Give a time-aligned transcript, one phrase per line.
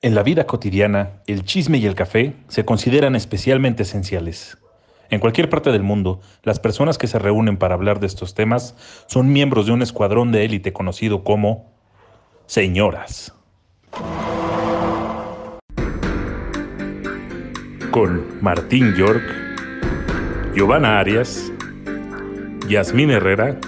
[0.00, 4.56] En la vida cotidiana, el chisme y el café se consideran especialmente esenciales.
[5.10, 8.76] En cualquier parte del mundo, las personas que se reúnen para hablar de estos temas
[9.08, 11.72] son miembros de un escuadrón de élite conocido como
[12.46, 13.34] señoras.
[17.90, 19.24] Con Martín York,
[20.54, 21.50] Giovanna Arias,
[22.68, 23.58] Yasmín Herrera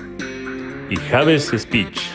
[0.90, 2.09] y Javes Speech.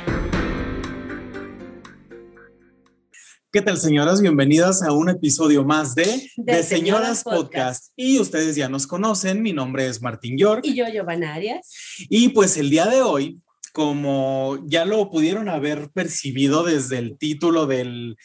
[3.56, 4.20] ¿Qué tal, señoras?
[4.20, 6.04] Bienvenidas a un episodio más de,
[6.36, 7.44] De Señoras, Señoras Podcast.
[7.44, 7.94] Podcast.
[7.95, 10.66] Y ustedes ya nos conocen, mi nombre es Martín York.
[10.66, 11.70] Y yo, Giovanna Arias.
[12.09, 13.40] Y pues el día de hoy,
[13.72, 18.18] como ya lo pudieron haber percibido desde el título del,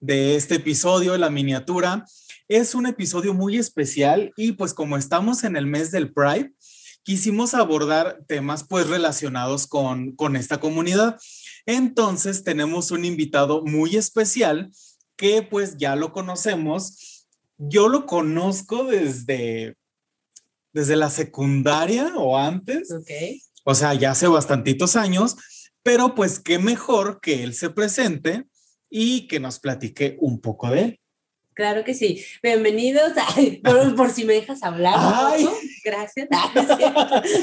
[0.00, 2.04] de este episodio, la miniatura,
[2.46, 6.52] es un episodio muy especial y pues como estamos en el mes del Pride,
[7.02, 11.16] quisimos abordar temas pues relacionados con, con esta comunidad.
[11.66, 14.70] Entonces tenemos un invitado muy especial
[15.16, 17.26] que pues ya lo conocemos.
[17.58, 19.76] Yo lo conozco desde,
[20.72, 22.92] desde la secundaria o antes.
[22.92, 23.10] Ok.
[23.64, 25.36] O sea, ya hace bastantitos años,
[25.82, 28.46] pero pues qué mejor que él se presente
[28.88, 31.00] y que nos platique un poco de él.
[31.56, 32.22] Claro que sí.
[32.42, 33.12] Bienvenidos.
[33.34, 34.94] Ay, por, por si me dejas hablar.
[34.98, 35.48] Ay.
[35.82, 36.28] Gracias.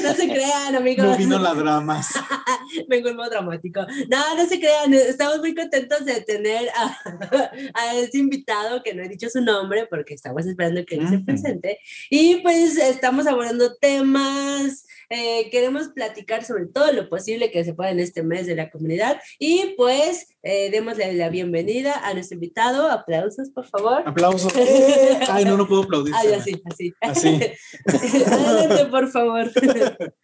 [0.04, 1.04] No se crean, amigos.
[1.04, 2.14] No vino la dramas.
[2.88, 3.80] Vengo el modo dramático.
[4.08, 4.94] No, no se crean.
[4.94, 6.96] Estamos muy contentos de tener a,
[7.74, 11.18] a este invitado que no he dicho su nombre porque estamos esperando que él se
[11.18, 11.80] presente.
[12.08, 14.86] Y pues estamos abordando temas.
[15.10, 18.70] Eh, queremos platicar sobre todo lo posible que se pueda en este mes de la
[18.70, 19.20] comunidad.
[19.38, 22.90] Y pues eh, démosle la bienvenida a nuestro invitado.
[22.90, 24.02] Aplausos, por favor.
[24.06, 24.52] Aplausos.
[25.28, 26.14] Ay, no, no puedo aplaudir.
[26.16, 26.94] Ay, así, así.
[27.00, 27.40] Así.
[28.26, 29.50] Adelante, por favor.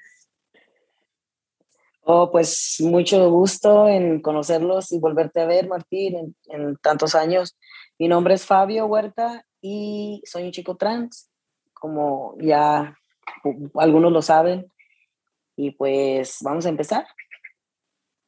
[2.12, 7.56] Oh, pues mucho gusto en conocerlos y volverte a ver, Martín, en, en tantos años.
[8.00, 11.30] Mi nombre es Fabio Huerta y soy un chico trans,
[11.72, 12.98] como ya
[13.74, 14.70] algunos lo saben.
[15.56, 17.06] Y pues vamos a empezar.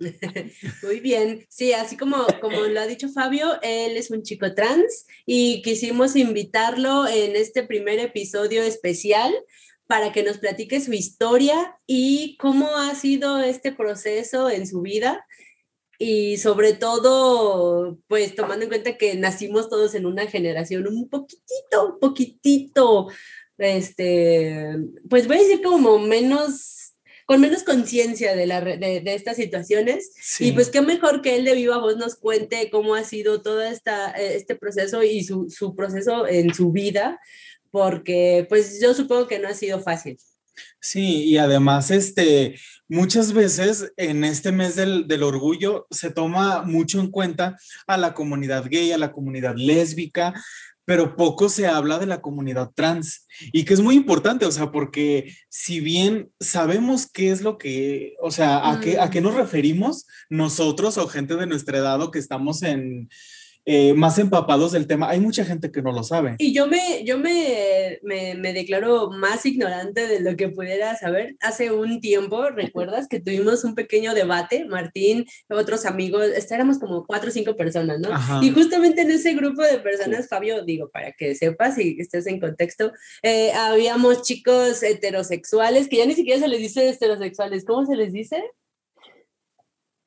[0.82, 5.06] Muy bien, sí, así como, como lo ha dicho Fabio, él es un chico trans
[5.26, 9.32] y quisimos invitarlo en este primer episodio especial
[9.86, 15.24] para que nos platique su historia y cómo ha sido este proceso en su vida
[16.04, 21.92] y sobre todo, pues tomando en cuenta que nacimos todos en una generación un poquitito,
[21.92, 23.06] un poquitito,
[23.58, 24.76] este,
[25.08, 26.94] pues voy a decir como menos,
[27.26, 30.12] con menos conciencia de, la de, de estas situaciones.
[30.20, 30.48] Sí.
[30.48, 33.62] Y pues qué mejor que él de viva voz nos cuente cómo ha sido todo
[33.62, 37.20] esta, eh, este proceso y su, su proceso en su vida,
[37.70, 40.18] porque pues yo supongo que no ha sido fácil.
[40.80, 42.56] Sí, y además, este,
[42.88, 48.12] muchas veces en este mes del, del orgullo se toma mucho en cuenta a la
[48.12, 50.34] comunidad gay, a la comunidad lésbica,
[50.84, 54.72] pero poco se habla de la comunidad trans y que es muy importante, o sea,
[54.72, 59.34] porque si bien sabemos qué es lo que, o sea, a, qué, a qué nos
[59.34, 63.08] referimos nosotros o gente de nuestra edad o que estamos en...
[63.64, 66.34] eh, más empapados del tema, hay mucha gente que no lo sabe.
[66.38, 71.36] Y yo me, yo me, me, me declaro más ignorante de lo que pudiera saber.
[71.40, 74.64] Hace un tiempo, ¿recuerdas que tuvimos un pequeño debate?
[74.64, 78.12] Martín, otros amigos, este, éramos como cuatro o cinco personas, ¿no?
[78.12, 78.40] Ajá.
[78.42, 82.40] Y justamente en ese grupo de personas, Fabio, digo, para que sepas y estés en
[82.40, 82.92] contexto,
[83.22, 88.12] eh, habíamos chicos heterosexuales, que ya ni siquiera se les dice heterosexuales, ¿cómo se les
[88.12, 88.42] dice?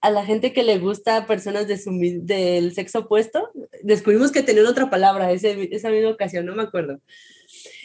[0.05, 1.89] A la gente que le gusta a personas de su,
[2.21, 3.49] del sexo opuesto,
[3.81, 6.99] descubrimos que tenían otra palabra ese, esa misma ocasión, no me acuerdo.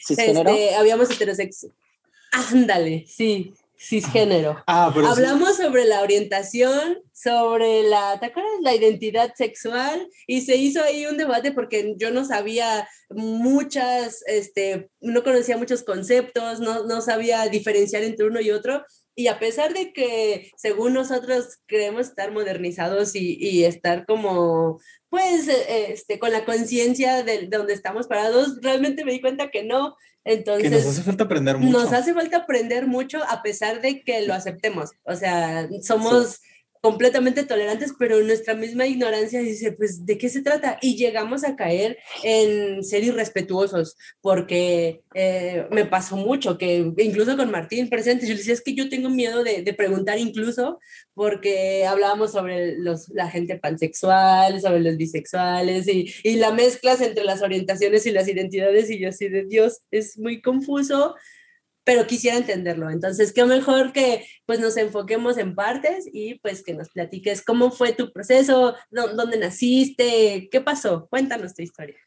[0.07, 0.51] Cisgénero.
[0.51, 1.75] Este, habíamos heterosexuales.
[2.33, 4.63] Ándale, sí, cisgénero.
[4.67, 5.13] Ah, pero sí.
[5.13, 8.53] Hablamos sobre la orientación, sobre la, ¿te acuerdas?
[8.61, 14.91] La identidad sexual y se hizo ahí un debate porque yo no sabía muchas, este,
[15.01, 18.85] no conocía muchos conceptos, no, no sabía diferenciar entre uno y otro.
[19.15, 25.48] Y a pesar de que según nosotros queremos estar modernizados y, y estar como, pues,
[25.48, 29.65] eh, este, con la conciencia de, de donde estamos parados, realmente me di cuenta que
[29.65, 29.97] no.
[30.24, 31.78] Entonces, que nos hace falta aprender mucho.
[31.78, 34.91] nos hace falta aprender mucho a pesar de que lo aceptemos.
[35.04, 36.41] O sea, somos
[36.80, 40.78] completamente tolerantes, pero nuestra misma ignorancia dice, pues, ¿de qué se trata?
[40.80, 47.50] Y llegamos a caer en ser irrespetuosos, porque eh, me pasó mucho, que incluso con
[47.50, 50.78] Martín presente, yo le decía, es que yo tengo miedo de, de preguntar incluso,
[51.12, 57.24] porque hablábamos sobre los, la gente pansexual, sobre los bisexuales, y, y la mezclas entre
[57.24, 61.15] las orientaciones y las identidades, y yo así de Dios, es muy confuso,
[61.91, 62.89] pero quisiera entenderlo.
[62.89, 67.72] Entonces, qué mejor que pues nos enfoquemos en partes y pues que nos platiques cómo
[67.72, 71.09] fue tu proceso, dónde naciste, qué pasó.
[71.09, 71.98] Cuéntanos tu historia.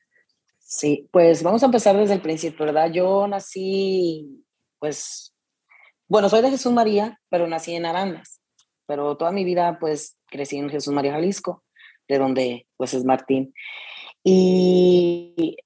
[0.58, 2.94] Sí, pues vamos a empezar desde el principio, ¿verdad?
[2.94, 4.46] Yo nací,
[4.80, 5.36] pues,
[6.08, 8.40] bueno, soy de Jesús María, pero nací en Arandas,
[8.88, 11.66] pero toda mi vida, pues, crecí en Jesús María, Jalisco,
[12.08, 13.54] de donde, pues, es Martín.
[14.24, 15.58] Y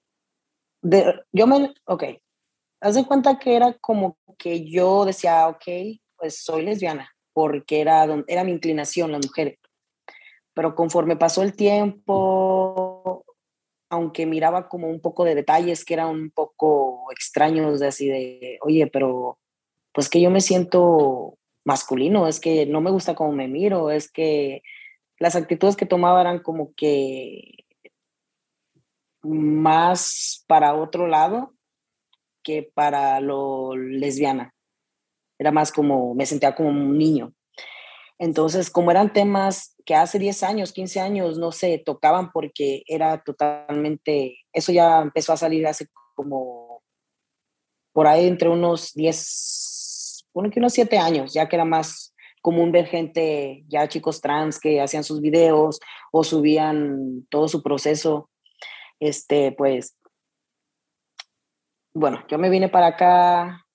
[0.82, 2.04] de, yo me, ok,
[2.82, 5.64] haz de cuenta que era como que yo decía, ok,
[6.18, 9.58] pues soy lesbiana, porque era, era mi inclinación, las mujeres.
[10.54, 13.26] Pero conforme pasó el tiempo,
[13.90, 18.60] aunque miraba como un poco de detalles que eran un poco extraños, de así de,
[18.62, 19.40] oye, pero
[19.94, 24.12] pues que yo me siento masculino, es que no me gusta cómo me miro, es
[24.12, 24.62] que
[25.20, 27.66] las actitudes que tomaba eran como que
[29.24, 31.57] más para otro lado
[32.48, 34.56] que para lo lesbiana.
[35.38, 37.34] Era más como, me sentía como un niño.
[38.20, 43.22] Entonces, como eran temas que hace 10 años, 15 años no se tocaban porque era
[43.22, 46.82] totalmente, eso ya empezó a salir hace como
[47.92, 52.72] por ahí entre unos 10, bueno, que unos 7 años, ya que era más común
[52.72, 55.82] ver gente, ya chicos trans que hacían sus videos
[56.14, 58.30] o subían todo su proceso,
[59.02, 59.98] este, pues,
[61.98, 63.66] bueno, yo me vine para acá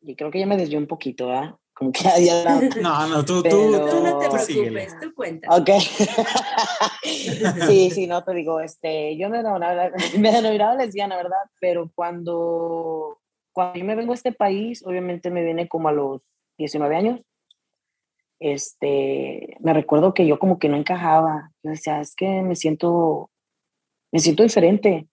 [0.00, 1.56] y creo que ya me desvió un poquito, ¿verdad?
[2.82, 5.48] No, no, tú, tú, tú no te preocupes, tú cuenta.
[5.56, 5.70] Ok.
[7.66, 11.38] sí, sí, no te digo, este, yo me denominaba, me denominaba lesbiana, ¿verdad?
[11.60, 13.18] Pero cuando,
[13.52, 16.20] cuando yo me vengo a este país, obviamente me viene como a los
[16.58, 17.20] 19 años.
[18.38, 21.52] Este, me recuerdo que yo como que no encajaba.
[21.62, 23.30] Yo decía, es que me siento,
[24.12, 25.08] me siento diferente.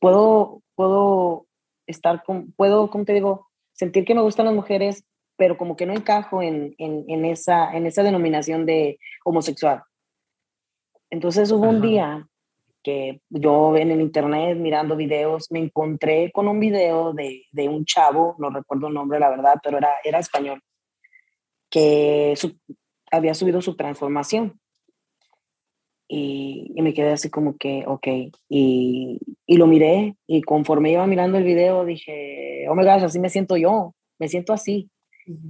[0.00, 1.43] Puedo, puedo
[1.86, 3.48] estar con, puedo, ¿cómo te digo?
[3.72, 5.04] Sentir que me gustan las mujeres,
[5.36, 9.82] pero como que no encajo en, en, esa, en esa denominación de homosexual.
[11.10, 12.26] Entonces hubo un día
[12.82, 17.84] que yo en el internet mirando videos me encontré con un video de, de un
[17.84, 20.62] chavo, no recuerdo el nombre la verdad, pero era, era español,
[21.70, 22.34] que
[23.10, 24.60] había subido su transformación.
[26.16, 28.06] Y, y, me quedé así como que, ok,
[28.48, 33.18] y, y, lo miré y conforme iba mirando el video dije, oh my gosh, así
[33.18, 34.88] me siento yo, me siento así.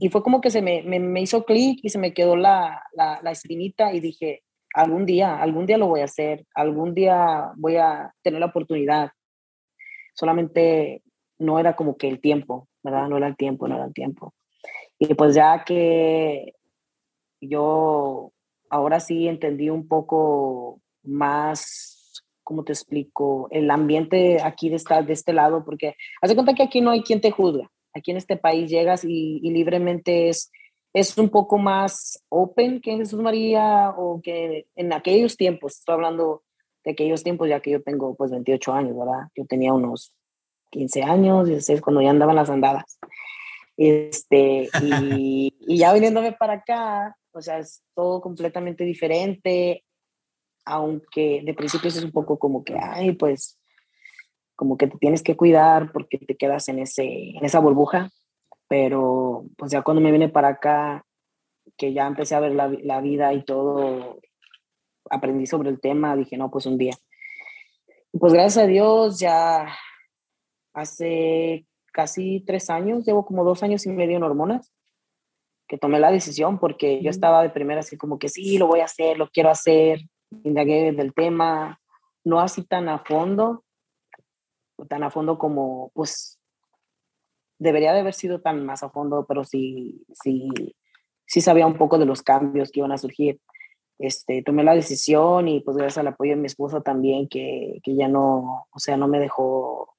[0.00, 3.20] Y fue como que se me, me, hizo clic y se me quedó la, la,
[3.22, 7.76] la, espinita y dije, algún día, algún día lo voy a hacer, algún día voy
[7.76, 9.10] a tener la oportunidad.
[10.14, 11.02] Solamente
[11.38, 13.06] no era como que el tiempo, ¿verdad?
[13.08, 14.32] No era el tiempo, no era el tiempo.
[14.98, 16.54] Y pues ya que
[17.42, 18.32] yo
[18.70, 23.48] ahora sí entendí un poco más, ¿cómo te explico?
[23.50, 27.02] El ambiente aquí de, esta, de este lado, porque hace cuenta que aquí no hay
[27.02, 30.50] quien te juzga aquí en este país llegas y, libremente es,
[30.92, 35.94] es un poco más open que en Jesús María o que en aquellos tiempos, estoy
[35.94, 36.42] hablando
[36.84, 39.28] de aquellos tiempos ya que yo tengo pues 28 años, ¿verdad?
[39.34, 40.12] Yo tenía unos
[40.70, 42.98] 15 años, 16 cuando ya andaban las andadas.
[43.76, 49.84] Este, y, y ya viniéndome para acá, o sea, es todo completamente diferente,
[50.64, 53.58] aunque de principio es un poco como que, ay, pues
[54.56, 58.10] como que te tienes que cuidar porque te quedas en, ese, en esa burbuja,
[58.68, 61.04] pero pues ya cuando me vine para acá,
[61.76, 64.20] que ya empecé a ver la, la vida y todo,
[65.10, 66.94] aprendí sobre el tema, dije, no, pues un día.
[68.12, 69.66] Pues gracias a Dios, ya
[70.72, 74.73] hace casi tres años, llevo como dos años y medio en hormonas,
[75.66, 78.80] que tomé la decisión porque yo estaba de primera así como que sí, lo voy
[78.80, 80.00] a hacer, lo quiero hacer,
[80.42, 81.80] indagué del tema,
[82.24, 83.64] no así tan a fondo,
[84.88, 86.40] tan a fondo como, pues,
[87.58, 90.48] debería de haber sido tan más a fondo, pero sí, sí,
[91.26, 93.40] sí sabía un poco de los cambios que iban a surgir.
[93.98, 97.94] Este, tomé la decisión y pues gracias al apoyo de mi esposa también, que, que
[97.94, 99.94] ya no, o sea, no me dejó,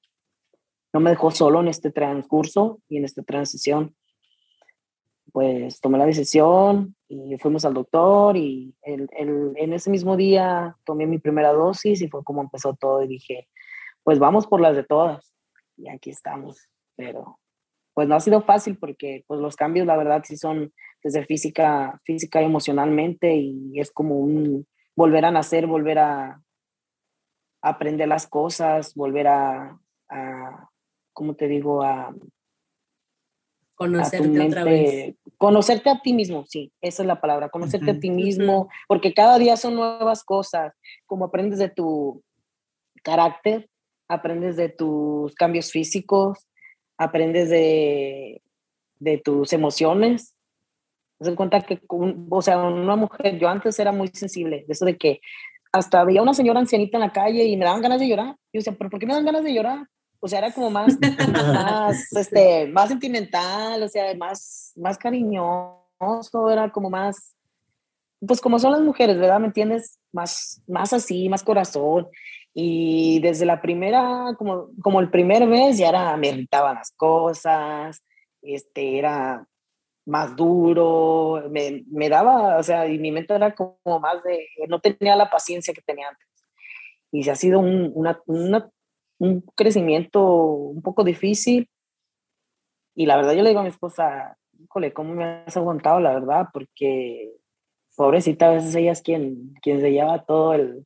[0.92, 3.96] no me dejó solo en este transcurso y en esta transición.
[5.36, 10.74] Pues tomé la decisión y fuimos al doctor y el, el, en ese mismo día
[10.82, 13.46] tomé mi primera dosis y fue como empezó todo y dije,
[14.02, 15.34] pues vamos por las de todas.
[15.76, 16.70] Y aquí estamos.
[16.96, 17.38] Pero
[17.92, 20.72] pues no ha sido fácil porque pues los cambios la verdad sí son
[21.04, 24.66] desde física, física y emocionalmente y es como un
[24.96, 26.40] volver a nacer, volver a,
[27.60, 29.78] aprender las cosas, volver a,
[30.08, 30.70] a
[31.12, 31.82] ¿cómo te digo?
[31.82, 32.14] A,
[33.76, 35.14] conocerte otra vez.
[35.38, 39.38] Conocerte a ti mismo, sí, esa es la palabra, conocerte a ti mismo, porque cada
[39.38, 40.72] día son nuevas cosas,
[41.04, 42.22] como aprendes de tu
[43.04, 43.68] carácter,
[44.08, 46.38] aprendes de tus cambios físicos,
[46.96, 48.42] aprendes de,
[48.98, 50.34] de tus emociones.
[51.20, 54.96] Se cuenta que, o sea, una mujer, yo antes era muy sensible, de eso de
[54.96, 55.20] que
[55.72, 58.36] hasta veía una señora ancianita en la calle y me daban ganas de llorar.
[58.52, 59.86] Yo decía, ¿pero por qué me dan ganas de llorar?
[60.26, 60.98] O sea, era como más,
[61.30, 67.36] más, este, más sentimental, o sea, más, más cariñoso, era como más,
[68.26, 69.38] pues como son las mujeres, ¿verdad?
[69.38, 70.00] ¿Me entiendes?
[70.10, 72.08] Más, más así, más corazón.
[72.52, 78.02] Y desde la primera, como, como el primer mes, ya era, me irritaban las cosas,
[78.42, 79.46] este, era
[80.06, 84.80] más duro, me, me, daba, o sea, y mi mente era como más de, no
[84.80, 86.26] tenía la paciencia que tenía antes.
[87.12, 88.68] Y se ha sido un, una, una,
[89.18, 91.68] un crecimiento un poco difícil.
[92.94, 96.14] Y la verdad yo le digo a mi esposa, híjole, ¿cómo me has aguantado, la
[96.14, 96.48] verdad?
[96.52, 97.32] Porque
[97.96, 100.82] pobrecita, a veces ella es quien, quien se lleva todo el...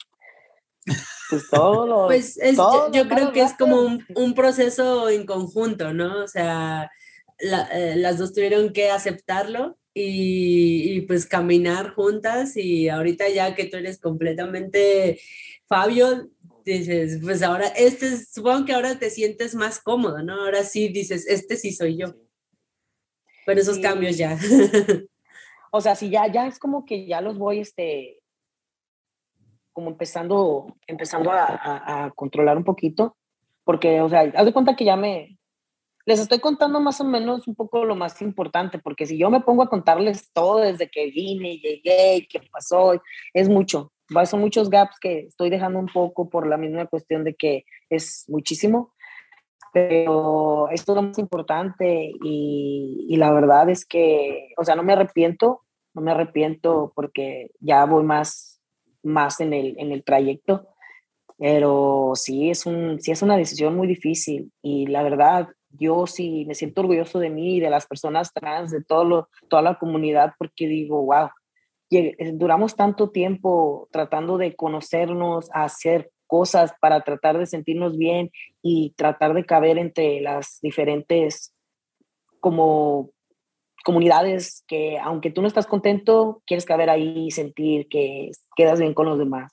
[1.28, 2.06] Pues todo lo...
[2.06, 6.24] Pues es, todo yo, yo creo que es como un, un, proceso en conjunto, ¿no?
[6.24, 6.90] O sea,
[7.38, 13.54] la, eh, las dos tuvieron que aceptarlo y, y, pues caminar juntas y ahorita ya
[13.54, 15.20] que tú eres completamente
[15.70, 16.28] Fabio,
[16.64, 20.44] dices, pues ahora, este, supongo que ahora te sientes más cómodo, ¿no?
[20.44, 22.14] Ahora sí dices, este sí soy yo.
[23.46, 23.82] Con esos sí.
[23.82, 24.38] cambios ya.
[25.72, 28.20] o sea, sí, ya, ya es como que ya los voy, este,
[29.72, 33.16] como empezando, empezando a, a, a controlar un poquito,
[33.64, 35.38] porque, o sea, haz de cuenta que ya me,
[36.06, 39.40] les estoy contando más o menos un poco lo más importante, porque si yo me
[39.40, 43.00] pongo a contarles todo desde que vine, llegué, qué pasó,
[43.32, 43.92] es mucho.
[44.24, 48.24] Son muchos gaps que estoy dejando un poco por la misma cuestión de que es
[48.28, 48.92] muchísimo,
[49.72, 54.94] pero es lo más importante y, y la verdad es que, o sea, no me
[54.94, 55.62] arrepiento,
[55.94, 58.60] no me arrepiento porque ya voy más,
[59.02, 60.68] más en, el, en el trayecto,
[61.38, 66.44] pero sí es, un, sí es una decisión muy difícil y la verdad yo sí
[66.46, 70.34] me siento orgulloso de mí, de las personas trans, de todo lo, toda la comunidad,
[70.36, 71.28] porque digo, wow,
[72.34, 78.30] duramos tanto tiempo tratando de conocernos, hacer cosas para tratar de sentirnos bien
[78.62, 81.52] y tratar de caber entre las diferentes
[82.38, 83.10] como
[83.84, 88.94] comunidades que aunque tú no estás contento, quieres caber ahí y sentir que quedas bien
[88.94, 89.52] con los demás.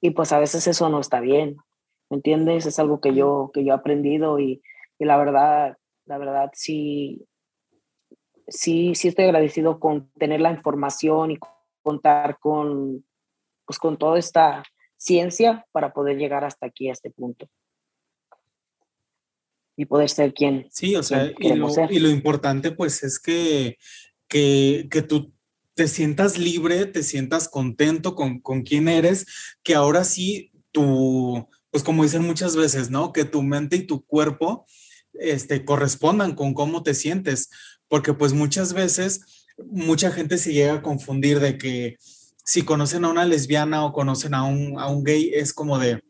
[0.00, 1.56] Y pues a veces eso no está bien,
[2.10, 2.66] ¿me entiendes?
[2.66, 4.62] Es algo que yo, que yo he aprendido y,
[4.98, 7.26] y la verdad, la verdad sí,
[8.46, 11.38] sí, sí estoy agradecido con tener la información y
[11.88, 13.02] contar con,
[13.64, 14.62] pues con toda esta
[14.98, 17.48] ciencia para poder llegar hasta aquí, a este punto.
[19.74, 20.66] Y poder ser quien.
[20.70, 21.90] Sí, o sea, y lo, ser.
[21.90, 23.78] y lo, importante pues es que,
[24.26, 25.32] que, que tú
[25.72, 29.24] te sientas libre, te sientas contento con, con quién eres,
[29.62, 33.14] que ahora sí tú, pues como dicen muchas veces, ¿no?
[33.14, 34.66] Que tu mente y tu cuerpo
[35.14, 37.48] este, correspondan con cómo te sientes,
[37.88, 41.96] porque pues muchas veces mucha gente se llega a confundir de que
[42.44, 46.02] si conocen a una lesbiana o conocen a un, a un gay, es como de,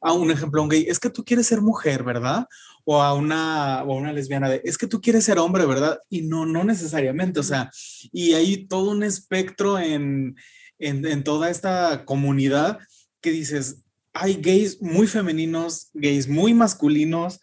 [0.00, 2.46] a un ejemplo, a un gay, es que tú quieres ser mujer, ¿verdad?
[2.84, 5.98] O a una, o una lesbiana de, es que tú quieres ser hombre, ¿verdad?
[6.08, 7.70] Y no, no necesariamente, o sea,
[8.12, 10.36] y hay todo un espectro en,
[10.78, 12.78] en, en toda esta comunidad
[13.20, 17.40] que dices, hay gays muy femeninos, gays muy masculinos,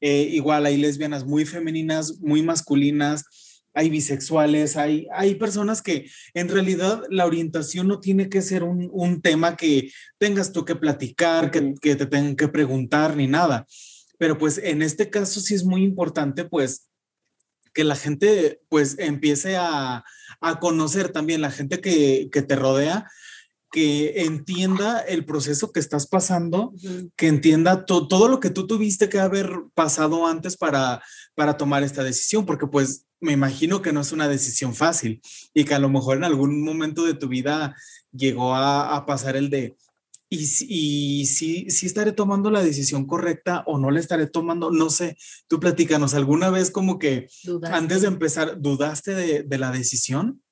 [0.00, 3.24] eh, igual hay lesbianas muy femeninas, muy masculinas,
[3.74, 8.88] hay bisexuales, hay, hay personas que en realidad la orientación no tiene que ser un,
[8.92, 13.66] un tema que tengas tú que platicar, que, que, te tengan que preguntar ni nada.
[14.18, 16.88] Pero pues en este caso sí es muy importante pues
[17.72, 20.04] que la gente pues empiece a,
[20.40, 23.08] a conocer también la gente que, que te rodea,
[23.70, 27.10] que entienda el proceso que estás pasando, uh -huh.
[27.16, 31.02] que entienda to todo lo que tú tuviste que haber pasado antes para,
[31.34, 35.20] para tomar esta decisión, porque pues me imagino que no es una decisión fácil
[35.54, 37.74] y que a lo mejor en algún momento de tu vida
[38.12, 39.76] llegó a, a pasar el de,
[40.28, 40.38] y,
[40.68, 45.16] y si, si estaré tomando la decisión correcta o no la estaré tomando, no sé,
[45.48, 47.76] tú platícanos, ¿alguna vez como que ¿Dudaste?
[47.76, 50.42] antes de empezar dudaste de, de la decisión?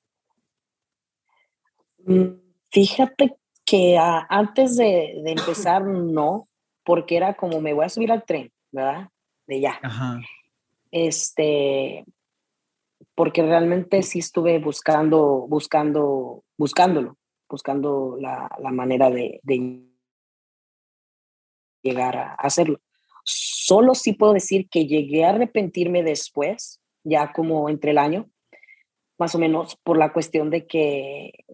[2.05, 3.35] Mm Fíjate
[3.65, 6.47] que a, antes de, de, empezar no,
[6.83, 9.09] porque era como me voy a subir al tren, ¿verdad?
[9.45, 9.77] De ya.
[9.83, 10.19] Ajá.
[10.89, 12.05] Este,
[13.15, 17.17] porque realmente sí estuve buscando, buscando, buscándolo,
[17.49, 19.87] buscando la, la manera de, de,
[21.83, 22.79] llegar a hacerlo.
[23.23, 28.29] Solo sí puedo decir que llegué a arrepentirme después, ya como entre el año,
[29.17, 31.45] más o menos por la cuestión de que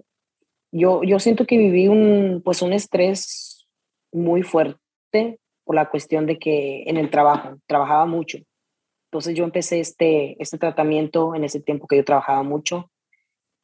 [0.72, 3.68] yo, yo siento que viví un, pues un estrés
[4.12, 8.40] muy fuerte por la cuestión de que en el trabajo, trabajaba mucho.
[9.08, 12.92] Entonces yo empecé este, este tratamiento en ese tiempo que yo trabajaba mucho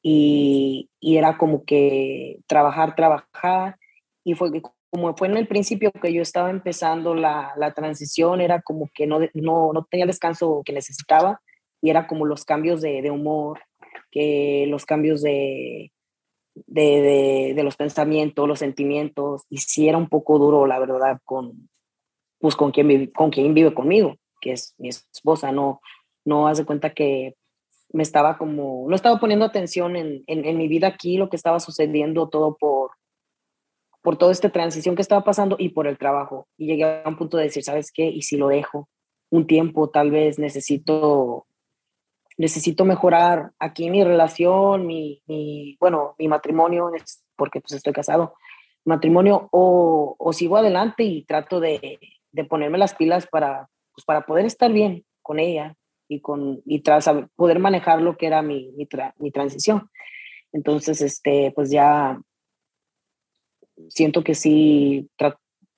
[0.02, 3.78] y, y era como que trabajar, trabajar
[4.24, 4.52] y fue
[4.90, 9.08] como fue en el principio que yo estaba empezando la, la transición, era como que
[9.08, 11.42] no, no, no, tenía el descanso que necesitaba
[11.82, 13.60] y era como los cambios de, de humor,
[14.12, 15.92] que los cambios de,
[16.54, 21.70] de, de, los pensamientos, los sentimientos, y sí era un poco duro, la verdad, con,
[22.40, 25.80] pues, con, quien, vive, con quien vive conmigo, que es mi esposa, no,
[26.26, 27.36] no hace cuenta que
[27.94, 31.38] me estaba como, no estaba poniendo atención en, en, en mi vida aquí, lo que
[31.38, 32.92] estaba sucediendo, todo por,
[34.02, 36.48] por toda esta transición que estaba pasando y por el trabajo.
[36.58, 38.06] Y llegué a un punto de decir, ¿sabes qué?
[38.06, 38.90] Y si lo dejo
[39.30, 41.48] un tiempo, tal vez necesito
[42.38, 46.92] necesito mejorar aquí mi relación, mi, mi bueno, mi matrimonio,
[47.36, 48.34] porque pues estoy casado,
[48.86, 52.00] matrimonio, o, o sigo adelante y trato de,
[52.32, 55.76] de, ponerme las pilas para, pues para poder estar bien con ella
[56.08, 59.90] y, con, y tras poder manejar lo que era mi, mi, mi transición.
[60.52, 62.20] Entonces, este, pues ya
[63.90, 65.10] siento que sí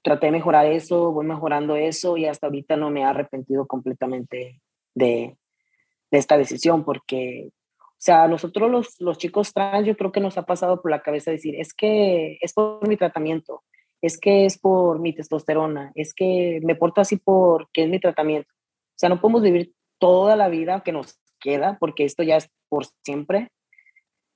[0.01, 4.61] traté de mejorar eso, voy mejorando eso y hasta ahorita no me he arrepentido completamente
[4.93, 5.37] de,
[6.11, 10.37] de esta decisión, porque, o sea, nosotros los, los chicos trans, yo creo que nos
[10.37, 13.63] ha pasado por la cabeza decir, es que es por mi tratamiento,
[14.05, 18.49] es que es por mi testosterona, es que me porto así porque es mi tratamiento.
[18.53, 22.49] O sea, no podemos vivir toda la vida que nos queda, porque esto ya es
[22.69, 23.51] por siempre.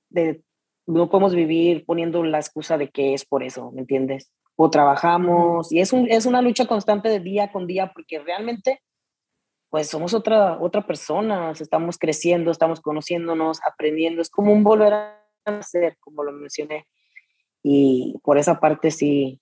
[0.08, 0.42] De,
[0.86, 4.32] no podemos vivir poniendo la excusa de que es por eso, ¿me entiendes?
[4.56, 8.80] O trabajamos, y es, un, es una lucha constante de día con día, porque realmente
[9.70, 15.24] pues somos otra, otra persona, estamos creciendo, estamos conociéndonos, aprendiendo, es como un volver a
[15.46, 16.88] nacer, como lo mencioné.
[17.62, 19.40] Y por esa parte sí,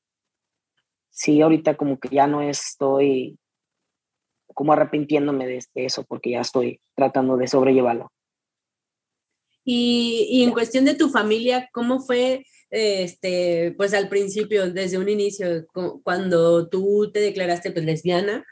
[1.10, 3.38] sí, ahorita como que ya no estoy
[4.54, 8.10] como arrepintiéndome de eso, porque ya estoy tratando de sobrellevarlo.
[9.64, 15.08] Y, y en cuestión de tu familia, ¿cómo fue, este, pues al principio, desde un
[15.08, 15.66] inicio,
[16.02, 18.44] cuando tú te declaraste pues lesbiana?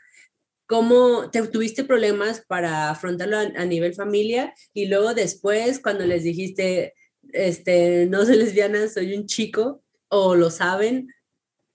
[0.66, 6.94] cómo te, tuviste problemas para afrontarlo a, nivel familia y luego después cuando les dijiste,
[7.32, 11.08] este, no soy lesbiana, soy un chico o lo saben,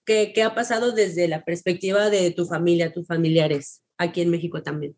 [0.06, 4.62] ¿qué, qué ha pasado desde la perspectiva de tu familia, tus familiares aquí en México
[4.62, 4.96] también?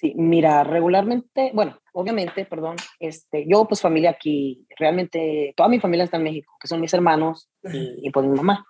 [0.00, 6.04] Sí, mira, regularmente, bueno, obviamente, perdón, este, yo pues familia aquí, realmente toda mi familia
[6.04, 8.64] está en México, que son mis hermanos y, y pues mi mamá.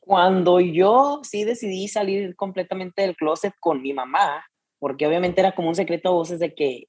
[0.00, 4.46] Cuando yo sí decidí salir completamente del closet con mi mamá,
[4.78, 6.88] porque obviamente era como un secreto a voces de que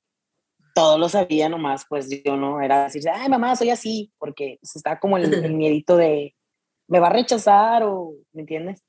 [0.77, 4.99] todo lo sabía nomás, pues yo no era decir, ay mamá, soy así, porque está
[4.99, 6.35] como el, el miedito de,
[6.87, 8.85] me va a rechazar o, ¿me entiendes?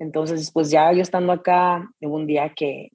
[0.00, 2.90] Entonces, pues ya yo estando acá, hubo un día que,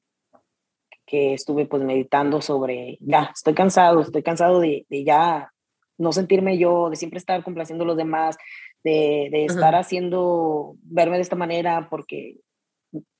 [1.05, 5.53] que estuve pues meditando sobre, ya, estoy cansado, estoy cansado de, de ya
[5.97, 8.35] no sentirme yo, de siempre estar complaciendo a los demás,
[8.83, 12.41] de, estar haciendo, verme de esta manera porque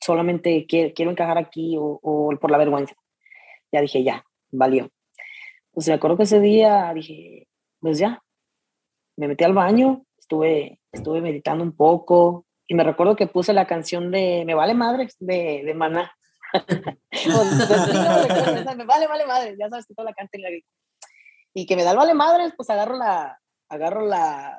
[0.02, 2.94] solamente quiero, encajar aquí o, por la vergüenza.
[3.72, 4.90] Ya dije, ya, valió.
[5.78, 7.48] Pues me acuerdo que ese día dije,
[7.80, 8.24] pues ya,
[9.16, 13.68] me metí al baño, estuve, estuve meditando un poco y me recuerdo que puse la
[13.68, 16.12] canción de Me vale madre de, de Maná.
[18.76, 20.50] me vale, vale madre, ya sabes que toda la canta y la
[21.54, 24.58] Y que me da el vale madre, pues agarro la, agarro la,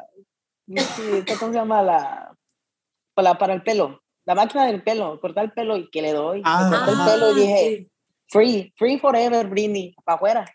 [0.68, 1.82] ¿cómo se llama?
[1.82, 2.32] La,
[3.14, 6.42] para, para el pelo, la máquina del pelo, cortar el pelo y que le doy.
[6.44, 7.90] Ah, el pelo y dije,
[8.28, 10.54] free, free forever, Britney, para afuera.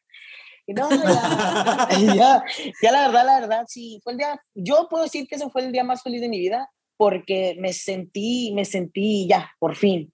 [0.65, 2.43] Y no, ya, ya,
[2.82, 5.65] ya, la verdad, la verdad, sí, fue el día, yo puedo decir que ese fue
[5.65, 10.13] el día más feliz de mi vida porque me sentí, me sentí ya, por fin.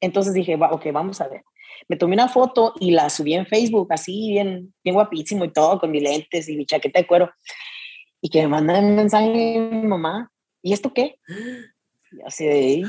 [0.00, 1.42] Entonces dije, ok, vamos a ver.
[1.88, 5.78] Me tomé una foto y la subí en Facebook, así bien, bien guapísimo y todo,
[5.78, 7.30] con mis lentes y mi chaqueta de cuero
[8.22, 10.30] y que me manda un mensaje mi mamá,
[10.62, 11.16] ¿y esto qué?
[12.24, 12.84] Así de,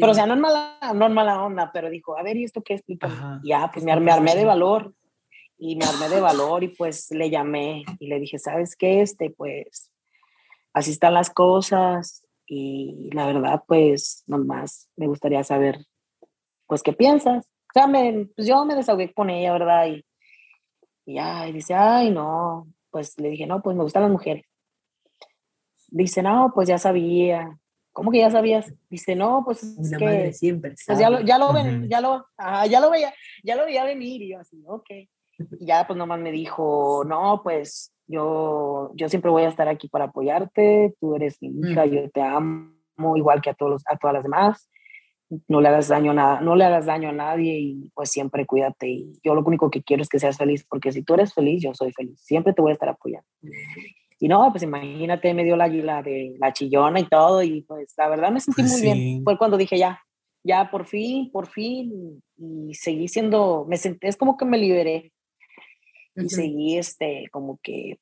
[0.00, 2.44] pero o sea, no es mala, no es mala onda, pero dijo, a ver, ¿y
[2.44, 2.74] esto qué?
[2.74, 3.40] Explica.
[3.44, 4.94] Ya, pues me, me armé de valor
[5.58, 9.02] y me armé de valor y pues le llamé y le dije, ¿sabes qué?
[9.02, 9.90] Este, pues
[10.72, 15.84] así están las cosas y la verdad, pues nomás me gustaría saber,
[16.66, 17.44] pues, ¿qué piensas?
[17.44, 19.86] O sea, me, pues yo me desahogué con ella, ¿verdad?
[19.88, 20.04] Y,
[21.04, 24.46] y ya, y dice, ay, no, pues le dije, no, pues me gustan las mujeres.
[25.88, 27.58] Dice, no, pues ya sabía.
[27.92, 28.72] ¿Cómo que ya sabías?
[28.88, 30.32] Dice, no, pues es que...
[30.32, 32.26] siempre pues ya lo, ya lo ven, ya lo,
[32.70, 34.88] ya lo veía, ya lo veía venir y yo así, ok.
[35.60, 39.88] Y ya pues nomás me dijo, no, pues yo, yo siempre voy a estar aquí
[39.88, 43.96] para apoyarte, tú eres mi hija, yo te amo amo igual que a, todos, a
[43.96, 44.70] todas las demás.
[45.46, 48.46] No le hagas daño a nada, no le hagas daño a nadie y pues siempre
[48.46, 48.88] cuídate.
[48.88, 51.62] Y yo lo único que quiero es que seas feliz, porque si tú eres feliz,
[51.62, 52.18] yo soy feliz.
[52.20, 53.26] Siempre te voy a estar apoyando.
[54.18, 57.92] Y no, pues imagínate, me dio la, la de la chillona y todo, y pues
[57.96, 58.86] la verdad me sentí Pues muy sí.
[58.86, 59.22] bien.
[59.22, 60.00] Fue cuando dije ya,
[60.42, 65.12] ya por fin, por fin, y seguí siendo, me senté, es como que me liberé
[66.22, 67.98] y seguí este, como que,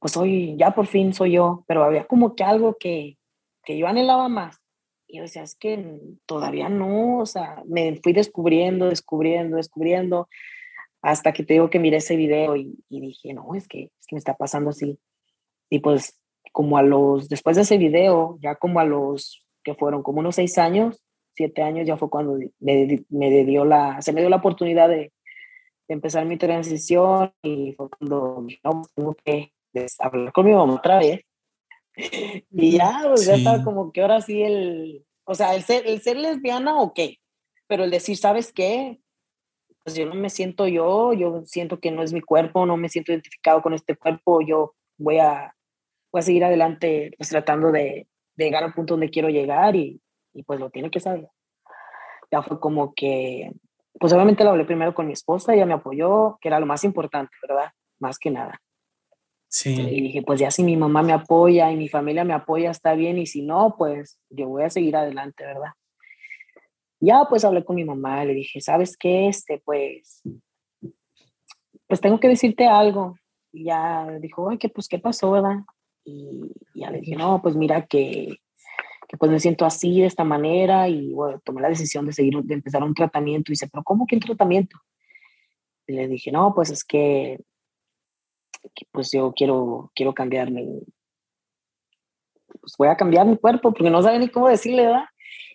[0.00, 3.18] pues soy, ya por fin soy yo, pero había como que algo que,
[3.64, 4.60] que yo anhelaba más.
[5.06, 10.28] Y yo decía, es que todavía no, o sea, me fui descubriendo, descubriendo, descubriendo,
[11.00, 14.06] hasta que te digo que miré ese video y, y dije, no, es que, es
[14.08, 14.98] que me está pasando así.
[15.70, 16.20] Y pues
[16.52, 20.34] como a los, después de ese video, ya como a los que fueron como unos
[20.36, 21.00] seis años,
[21.34, 25.12] siete años, ya fue cuando me, me dio la, se me dio la oportunidad de,
[25.88, 29.52] de empezar mi transición y fue cuando no, pues, tengo que
[30.00, 31.20] hablar con mi mamá otra vez.
[32.50, 33.38] Y ya, pues ya Sí.
[33.40, 36.98] estaba como que ahora sí el, o sea, el ser, el ser lesbiana, ok,
[37.66, 39.00] pero el decir, ¿sabes qué?
[39.84, 42.88] Pues yo no me siento yo, yo siento que no es mi cuerpo, no me
[42.88, 45.54] siento identificado con este cuerpo, yo voy a,
[46.12, 50.00] voy a seguir adelante pues tratando de, de llegar al punto donde quiero llegar y,
[50.34, 51.28] y pues lo tiene que saber.
[52.30, 53.52] Ya fue como que,
[53.98, 56.84] pues obviamente lo hablé primero con mi esposa, ella me apoyó, que era lo más
[56.84, 57.70] importante, ¿verdad?
[57.98, 58.60] Más que nada.
[59.48, 59.74] Sí.
[59.74, 62.94] Y dije, pues ya si mi mamá me apoya y mi familia me apoya, está
[62.94, 65.72] bien, y si no, pues yo voy a seguir adelante, ¿verdad?
[67.00, 69.28] Ya pues hablé con mi mamá, le dije, ¿sabes qué?
[69.28, 70.22] Este, pues,
[71.86, 73.16] pues tengo que decirte algo.
[73.52, 75.60] Y ya dijo, ay, que pues, ¿qué pasó, verdad?
[76.04, 78.36] Y ya le dije, no, pues mira que,
[79.08, 82.36] que pues me siento así, de esta manera, y bueno, tomé la decisión de seguir,
[82.42, 83.50] de empezar un tratamiento.
[83.50, 84.76] Y dice, ¿pero cómo que un tratamiento?
[85.86, 87.38] Y le dije, no, pues es que
[88.74, 90.80] que, pues yo quiero, quiero cambiar mi,
[92.60, 95.04] pues voy a cambiar mi cuerpo porque no sabe ni cómo decirle, ¿verdad?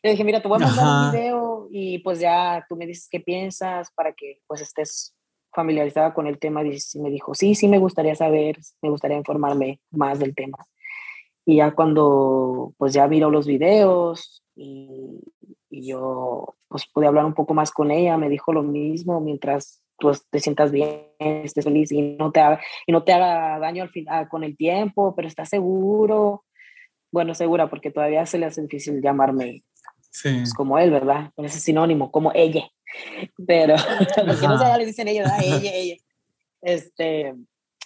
[0.04, 1.06] Le dije, mira, te voy a mandar Ajá.
[1.06, 5.16] un video y pues ya tú me dices qué piensas para que pues estés
[5.54, 6.64] familiarizada con el tema.
[6.64, 10.58] Y me dijo, sí, sí, me gustaría saber, me gustaría informarme más del tema.
[11.46, 15.22] Y ya cuando pues ya miró los videos y,
[15.70, 19.82] y yo pues pude hablar un poco más con ella, me dijo lo mismo mientras
[19.98, 23.84] tú te sientas bien, estés feliz y no te haga, y no te haga daño
[23.84, 26.44] al final con el tiempo, pero estás seguro.
[27.12, 29.64] Bueno, segura, porque todavía se le hace difícil llamarme
[30.12, 30.30] Sí.
[30.40, 31.32] pues, como él, ¿verdad?
[31.36, 32.70] Con ese sinónimo, como ella.
[33.48, 33.76] Pero,
[34.28, 35.08] porque no sé, ya le dicen.
[35.08, 35.96] Ella, ella.
[36.62, 37.34] Este,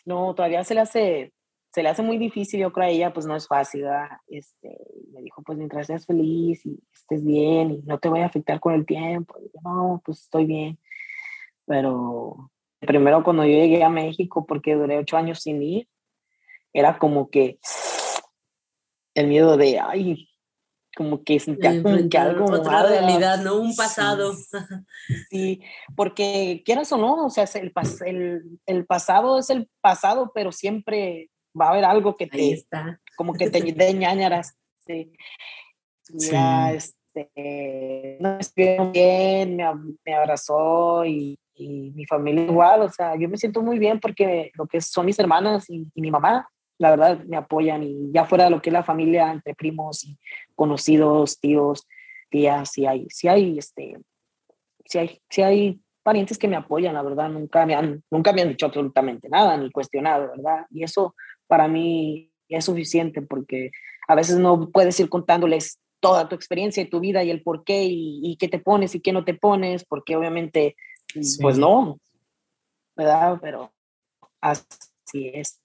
[0.06, 1.34] no, todavía se le hace,
[1.76, 4.08] se le hace muy difícil, yo creo a ella, pues no es fácil, ¿verdad?
[4.28, 4.78] Este,
[5.12, 8.62] me dijo, pues mientras seas feliz y estés bien y no te voy a afectar
[8.62, 9.36] con el tiempo.
[9.42, 10.80] Y yo, no, pues estoy bien.
[11.66, 15.90] Pero primero cuando yo llegué a México, porque duré ocho años sin ir,
[16.72, 17.60] era como que
[19.14, 20.30] el miedo de, ay,
[20.96, 23.60] como que sentía como que algo otra malo, realidad, ¿no?
[23.60, 23.78] Un Sí.
[23.78, 24.32] pasado.
[25.30, 25.62] Sí,
[25.94, 30.54] porque quieras o no, o sea, el, pas- el, el pasado es el pasado, pero
[30.54, 33.00] siempre va a haber algo que te, está.
[33.16, 34.58] como que te dé ñañaras.
[34.86, 35.12] Sí.
[36.04, 36.30] Sí.
[36.32, 39.66] Ya, este, no estuvieron bien, me,
[40.06, 44.52] me abrazó y, y mi familia igual, o sea, yo me siento muy bien porque
[44.56, 48.26] lo que son mis hermanas y, y mi mamá, la verdad, me apoyan y ya
[48.26, 50.18] fuera de lo que es la familia, entre primos y
[50.54, 51.88] conocidos, tíos,
[52.30, 53.98] tías, sí hay, sí hay, este,
[54.86, 58.42] sí hay, sí hay parientes que me apoyan, la verdad, nunca me han, nunca me
[58.42, 60.66] han dicho absolutamente nada, ni cuestionado, ¿verdad?
[60.70, 61.16] Y eso
[61.48, 63.72] para mí es suficiente porque
[64.08, 67.64] a veces no puedes ir contándoles toda tu experiencia y tu vida y el por
[67.64, 70.76] qué y, y qué te pones y qué no te pones, porque obviamente,
[71.14, 71.38] Sí.
[71.42, 72.00] pues no,
[72.96, 73.40] ¿verdad?
[73.42, 73.74] Pero
[74.42, 75.60] así es.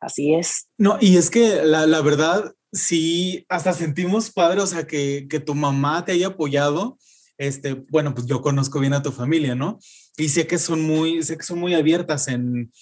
[0.00, 0.68] Así es.
[0.76, 5.40] No, y es que la, la verdad, sí, hasta sentimos padre, o sea, que, que
[5.40, 6.98] tu mamá te haya apoyado.
[7.38, 9.78] Este, bueno, pues yo conozco bien a tu familia, ¿no?
[10.16, 12.72] Y sé que son muy, sé que son muy abiertas en,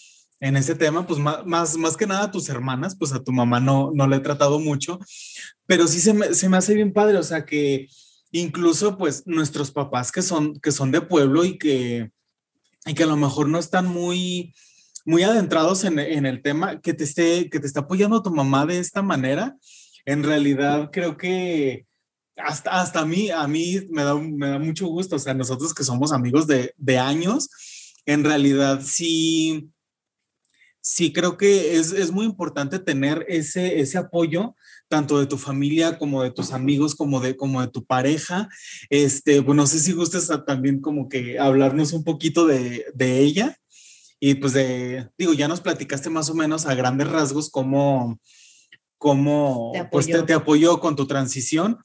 [0.45, 3.61] en ese tema, pues más, más, que nada a tus hermanas, pues a tu mamá
[3.61, 4.99] no, no le he tratado mucho,
[5.65, 7.89] pero sí se me, se me hace bien padre, o sea, que
[8.31, 12.11] incluso pues nuestros papás que son, que son de pueblo y que,
[12.85, 14.53] y que a lo mejor no están muy,
[15.07, 18.67] muy adentrados en, en, el tema, que te, esté, que te está apoyando tu mamá
[18.67, 19.57] de esta manera,
[20.05, 21.87] en realidad creo que
[22.37, 25.73] hasta, hasta a mí, a mí me da, me da mucho gusto, o sea, nosotros
[25.73, 27.49] que somos amigos de, de años,
[28.05, 29.71] en realidad sí,
[30.85, 34.55] sí creo que es, es muy importante tener ese, ese apoyo
[34.87, 38.51] tanto de tu familia como de tus amigos, como de, como de tu pareja.
[38.91, 43.57] Este, pues no sé si gustes también como que hablarnos un poquito de, de ella.
[44.21, 48.21] Y pues de, digo, ya nos platicaste más o menos a grandes rasgos cómo,
[48.99, 50.27] cómo Te pues, te, apoyó.
[50.27, 51.79] te apoyó con tu transición,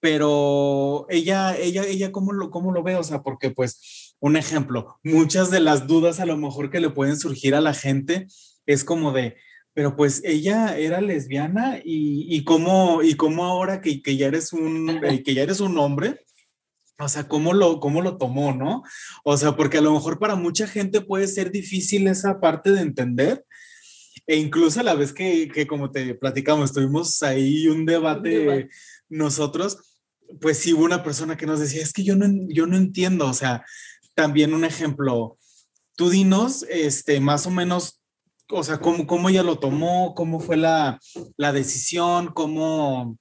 [0.00, 2.96] pero ella, ella, ella, ¿cómo lo, cómo lo ve?
[2.96, 6.90] O sea, porque pues, un ejemplo, muchas de las dudas a lo mejor que le
[6.90, 8.26] pueden surgir a la gente
[8.66, 9.36] es como de,
[9.72, 14.52] pero pues ella era lesbiana y, y cómo, y cómo ahora que, que ya eres
[14.52, 16.20] un, que ya eres un hombre,
[16.98, 18.82] o sea, ¿cómo lo, ¿cómo lo tomó, no?
[19.24, 22.82] O sea, porque a lo mejor para mucha gente puede ser difícil esa parte de
[22.82, 23.44] entender.
[24.26, 28.70] E incluso a la vez que, que como te platicamos, tuvimos ahí un debate, debate.
[29.08, 29.78] nosotros,
[30.40, 33.26] pues sí hubo una persona que nos decía, es que yo no, yo no entiendo,
[33.26, 33.64] o sea,
[34.20, 35.38] también un ejemplo,
[35.96, 38.02] tú dinos, este, más o menos,
[38.50, 41.00] o sea, cómo, cómo ella lo tomó, cómo fue la,
[41.38, 43.16] la decisión, cómo...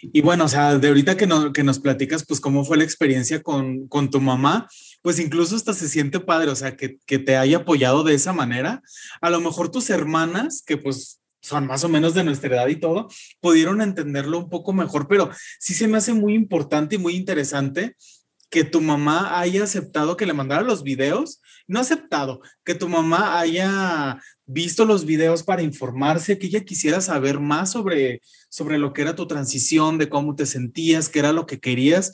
[0.00, 2.84] Y bueno, o sea, de ahorita que, no, que nos platicas, pues cómo fue la
[2.84, 4.68] experiencia con, con tu mamá,
[5.02, 8.32] pues incluso hasta se siente padre, o sea, que, que te haya apoyado de esa
[8.32, 8.80] manera.
[9.20, 12.76] A lo mejor tus hermanas, que pues son más o menos de nuestra edad y
[12.76, 13.08] todo,
[13.40, 17.96] pudieron entenderlo un poco mejor, pero sí se me hace muy importante y muy interesante
[18.54, 23.40] que tu mamá haya aceptado que le mandara los videos, no aceptado, que tu mamá
[23.40, 29.02] haya visto los videos para informarse, que ella quisiera saber más sobre, sobre lo que
[29.02, 32.12] era tu transición, de cómo te sentías, qué era lo que querías.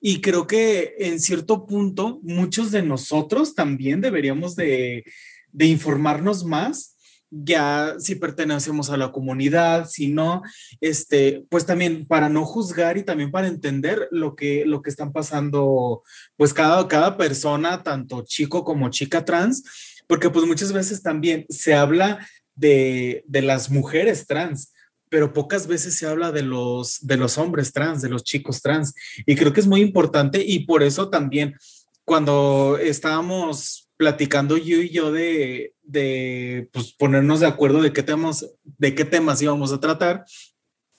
[0.00, 5.02] Y creo que en cierto punto muchos de nosotros también deberíamos de,
[5.50, 6.91] de informarnos más
[7.34, 10.42] ya si pertenecemos a la comunidad, si no,
[10.80, 15.12] este, pues también para no juzgar y también para entender lo que, lo que están
[15.12, 16.02] pasando,
[16.36, 19.64] pues cada, cada persona, tanto chico como chica trans,
[20.06, 24.74] porque pues muchas veces también se habla de, de las mujeres trans,
[25.08, 28.92] pero pocas veces se habla de los, de los hombres trans, de los chicos trans,
[29.24, 31.56] y creo que es muy importante y por eso también
[32.04, 38.44] cuando estábamos platicando yo y yo de, de pues, ponernos de acuerdo de qué, temas,
[38.64, 40.24] de qué temas íbamos a tratar,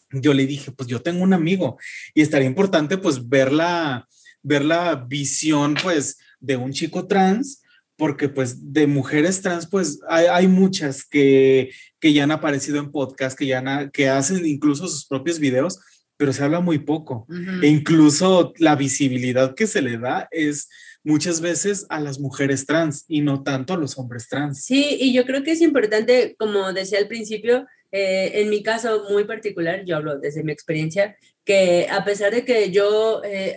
[0.09, 1.77] yo le dije, pues yo tengo un amigo
[2.13, 4.07] y estaría importante pues ver la,
[4.41, 7.61] ver la visión pues de un chico trans,
[7.97, 12.89] porque pues de mujeres trans pues hay, hay muchas que, que ya han aparecido en
[12.89, 15.77] podcast, que ya han, que hacen incluso sus propios videos,
[16.15, 17.27] pero se habla muy poco.
[17.61, 20.69] E incluso la visibilidad que se le da es
[21.03, 24.63] muchas veces a las mujeres trans y no tanto a los hombres trans.
[24.63, 29.05] Sí, y yo creo que es importante, como decía al principio, eh, en mi caso
[29.09, 33.55] muy particular, yo hablo desde mi experiencia, que a pesar de que yo eh,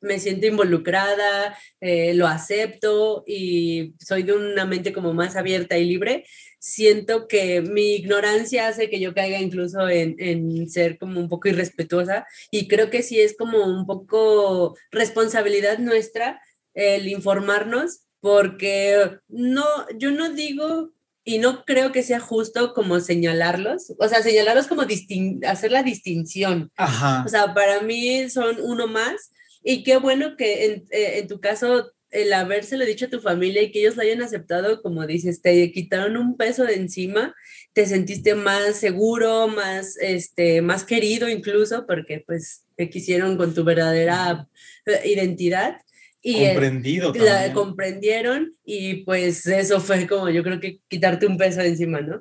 [0.00, 5.84] me siento involucrada, eh, lo acepto y soy de una mente como más abierta y
[5.84, 6.24] libre,
[6.60, 11.48] siento que mi ignorancia hace que yo caiga incluso en, en ser como un poco
[11.48, 16.40] irrespetuosa y creo que sí es como un poco responsabilidad nuestra
[16.74, 19.64] el informarnos porque no,
[19.98, 20.90] yo no digo
[21.24, 25.82] y no creo que sea justo como señalarlos, o sea, señalarlos como distin- hacer la
[25.82, 26.70] distinción.
[26.76, 27.24] Ajá.
[27.26, 29.30] O sea, para mí son uno más
[29.62, 33.62] y qué bueno que en, eh, en tu caso el habérselo dicho a tu familia
[33.62, 37.34] y que ellos lo hayan aceptado, como dices, te quitaron un peso de encima,
[37.72, 43.64] te sentiste más seguro, más, este, más querido incluso, porque pues te quisieron con tu
[43.64, 44.48] verdadera
[44.86, 45.76] eh, identidad.
[46.22, 51.60] Y, comprendido la comprendieron y pues eso fue como yo creo que quitarte un peso
[51.60, 52.20] de encima, ¿no?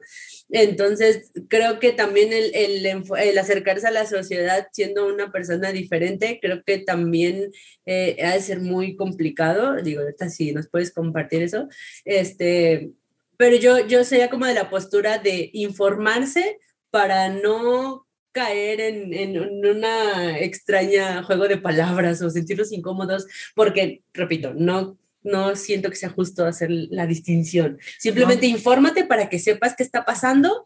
[0.52, 6.40] Entonces creo que también el, el, el acercarse a la sociedad siendo una persona diferente,
[6.42, 7.52] creo que también
[7.86, 11.68] eh, ha de ser muy complicado, digo, ahorita sí nos puedes compartir eso,
[12.04, 12.92] este,
[13.38, 16.58] pero yo, yo sería como de la postura de informarse
[16.90, 24.04] para no caer en, en, en una extraña juego de palabras o sentirnos incómodos, porque,
[24.14, 27.78] repito, no, no siento que sea justo hacer la distinción.
[27.98, 30.66] Simplemente infórmate para que sepas qué está pasando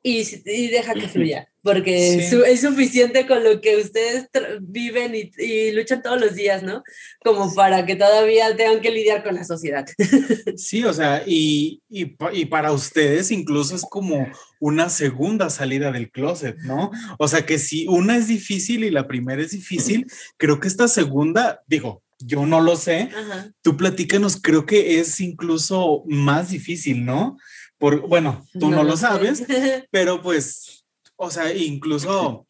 [0.00, 2.30] y, y deja que fluya, porque Sí.
[2.30, 4.28] su- es suficiente con lo que ustedes
[4.60, 6.84] viven y, y luchan todos los días, ¿no?
[7.24, 9.84] Como para que todavía tengan que lidiar con la sociedad.
[10.56, 14.26] Sí, o sea, y, y, y para ustedes incluso es como
[14.60, 16.90] una segunda salida del closet, ¿no?
[17.18, 20.86] O sea, que si una es difícil y la primera es difícil, creo que esta
[20.88, 23.52] segunda, digo, yo no lo sé, Ajá.
[23.62, 27.38] tú platícanos, creo que es incluso más difícil, ¿no?
[27.78, 29.44] Por, bueno, tú no, lo sabes,
[29.90, 30.84] pero pues,
[31.16, 32.46] o sea, incluso,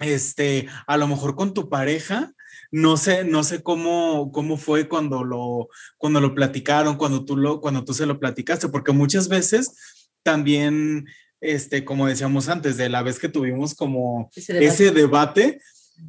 [0.00, 2.32] este, a lo mejor con tu pareja,
[2.70, 7.60] no sé, no sé cómo, cómo fue cuando lo, cuando lo platicaron, cuando tú lo,
[7.60, 9.76] cuando tú se lo platicaste, porque muchas veces
[10.22, 11.06] también,
[11.40, 14.66] este, como decíamos antes, de la vez que tuvimos como Ese debate.
[14.66, 15.60] ese debate,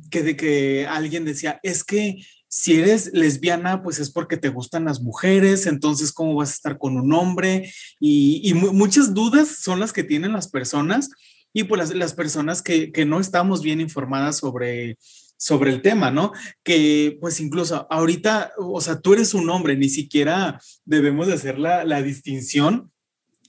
[0.10, 4.86] que de que alguien decía, es que si eres lesbiana, pues es porque te gustan
[4.86, 9.48] las mujeres, entonces cómo vas a estar con un hombre y, y mu- muchas dudas
[9.48, 11.10] son las que tienen las personas
[11.52, 15.00] y pues las, personas que, que, no estamos bien informadas sobre,
[15.36, 16.32] sobre el tema, ¿no?
[16.62, 21.58] Que pues incluso ahorita, o sea, tú eres un hombre, ni siquiera debemos de hacer
[21.58, 22.92] la, la distinción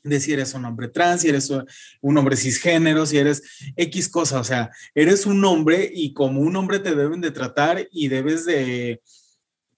[0.04, 1.50] de si eres un hombre trans, si eres
[2.00, 3.42] un hombre cisgénero, si eres
[3.74, 7.88] X cosa, o sea, eres un hombre y como un hombre te deben de tratar
[7.90, 9.00] y debes de,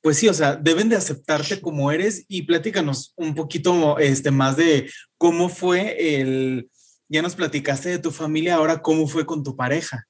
[0.02, 4.56] pues sí, o sea, deben de aceptarte como eres y platícanos un poquito este, más
[4.56, 6.70] de cómo fue el,
[7.08, 10.06] ya nos platicaste de tu familia, ahora cómo fue con tu pareja.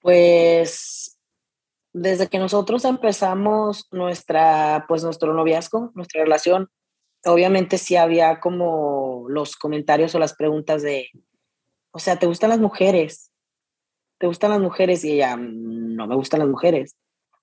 [0.00, 1.15] Pues
[1.98, 6.68] desde que nosotros empezamos nuestra, pues nuestro noviazgo, nuestra relación,
[7.24, 11.08] obviamente sí había como los comentarios o las preguntas de,
[11.92, 13.32] o sea, ¿te gustan las mujeres?
[14.18, 15.04] ¿Te gustan las mujeres?
[15.04, 16.96] Y ella, no me gustan las mujeres.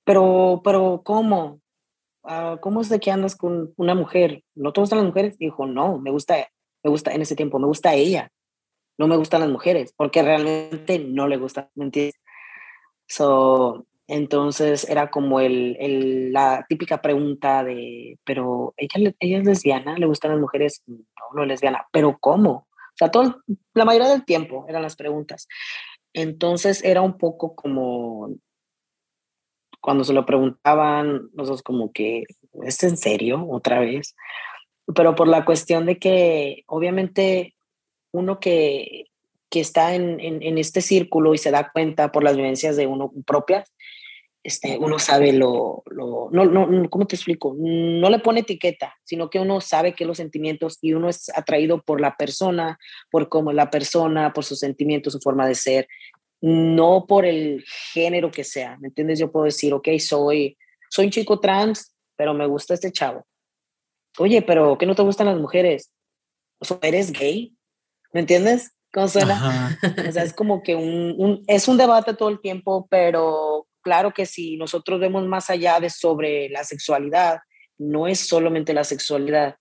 [0.04, 1.60] Pero, pero, ¿cómo?
[2.24, 4.44] Ah, ¿Cómo es de que andas con una mujer?
[4.54, 5.38] ¿No te gustan las mujeres?
[5.40, 6.48] dijo, no, me gusta,
[6.84, 8.30] me gusta en ese tiempo, me gusta ella.
[9.00, 12.20] No me gustan las mujeres, porque realmente no le gusta, ¿me entiendes?
[13.08, 19.98] So, entonces era como el, el, la típica pregunta de, pero ella, ella es lesbiana,
[19.98, 22.68] le gustan las mujeres, no, no es lesbiana, pero ¿cómo?
[22.68, 23.42] O sea, todo,
[23.74, 25.48] la mayoría del tiempo eran las preguntas.
[26.14, 28.36] Entonces era un poco como,
[29.82, 32.24] cuando se lo preguntaban, nosotros como que,
[32.64, 34.16] ¿es en serio otra vez?
[34.96, 37.56] Pero por la cuestión de que obviamente
[38.12, 39.06] uno que,
[39.50, 43.12] que está en, en, este círculo y se da cuenta por las vivencias de uno
[43.26, 43.74] propias,
[44.44, 47.56] este, uno sabe lo, lo no, no, ¿cómo te explico?
[47.58, 51.82] No le pone etiqueta, sino que uno sabe que los sentimientos y uno es atraído
[51.82, 52.78] por la persona,
[53.10, 55.88] por cómo la persona, por sus sentimientos, su forma de ser,
[56.42, 59.18] no por el género que sea, ¿me entiendes?
[59.18, 60.58] Yo puedo decir, ok, soy,
[60.90, 63.26] soy un chico trans, pero me gusta este chavo.
[64.20, 65.94] Oye, pero ¿qué no te gustan las mujeres?
[66.60, 67.56] O sea, ¿eres gay?
[68.12, 68.76] ¿Me entiendes?
[68.92, 69.80] ¿Cómo suena?
[70.08, 74.26] O sea, es como que un, es un debate todo el tiempo, pero claro que
[74.26, 77.40] si nosotros vemos más allá de sobre la sexualidad,
[77.78, 79.58] no es solamente la sexualidad,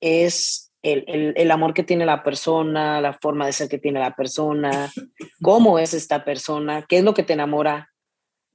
[0.00, 4.00] es el, el, el, amor que tiene la persona, la forma de ser que tiene
[4.00, 4.90] la persona,
[5.42, 7.90] cómo es esta persona, qué es lo que te enamora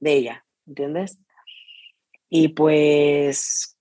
[0.00, 1.18] de ella, ¿entiendes?
[2.28, 3.76] Y pues,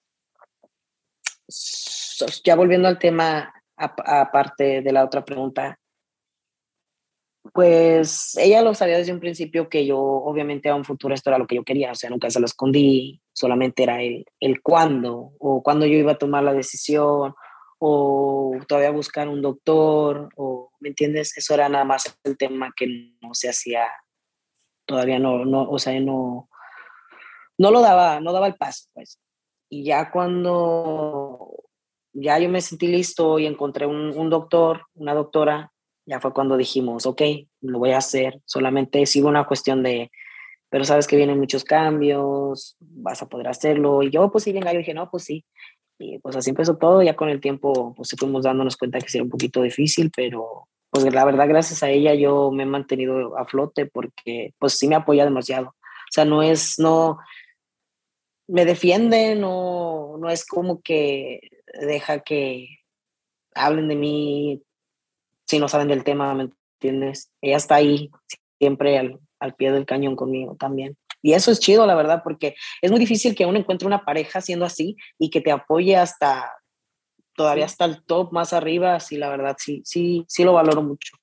[2.43, 5.79] ya volviendo al tema, aparte de la otra pregunta,
[7.53, 11.37] pues ella lo sabía desde un principio que yo obviamente a un futuro esto era
[11.37, 15.33] lo que yo quería, o sea, nunca se lo escondí, solamente era el, el cuándo
[15.39, 17.35] o cuándo yo iba a tomar la decisión
[17.79, 21.37] o todavía buscar un doctor o, ¿me entiendes?
[21.37, 23.85] Eso era nada más el tema que no se hacía,
[24.85, 26.49] todavía no, no, o sea, no,
[27.57, 29.19] no lo daba, no daba el paso, pues.
[29.69, 31.51] Y ya cuando
[32.13, 35.71] ya yo me sentí listo y encontré un, un doctor, una doctora
[36.05, 37.21] ya fue cuando dijimos, ok,
[37.61, 40.11] lo voy a hacer, solamente sigo una cuestión de,
[40.69, 44.03] pero sabes que vienen muchos cambios, vas a poder hacerlo.
[44.03, 45.45] Y yo, pues sí, venga, yo dije, no, pues sí.
[45.97, 49.23] Y pues así empezó todo, ya con el tiempo, pues fuimos dándonos cuenta que era
[49.23, 53.45] un poquito difícil, pero pues la verdad, gracias a ella yo me he mantenido a
[53.45, 55.69] flote porque pues sí me apoya demasiado.
[55.69, 57.17] O sea, no es, no,
[58.47, 61.39] me defiende, no, no es como que
[61.79, 62.67] deja que
[63.53, 64.63] hablen de mí
[65.45, 67.31] si no saben del tema, ¿me entiendes?
[67.41, 68.09] Ella está ahí
[68.59, 70.97] siempre al, al pie del cañón conmigo también.
[71.21, 74.41] Y eso es chido, la verdad, porque es muy difícil que uno encuentre una pareja
[74.41, 76.51] siendo así y que te apoye hasta
[77.35, 78.99] todavía hasta el top más arriba.
[78.99, 81.17] Sí, la verdad, sí, sí, sí lo valoro mucho.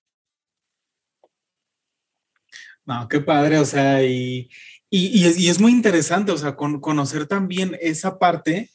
[2.84, 4.50] No, qué padre, o sea, y,
[4.90, 8.70] y, y, es, y es, muy interesante, o sea, con, conocer también esa parte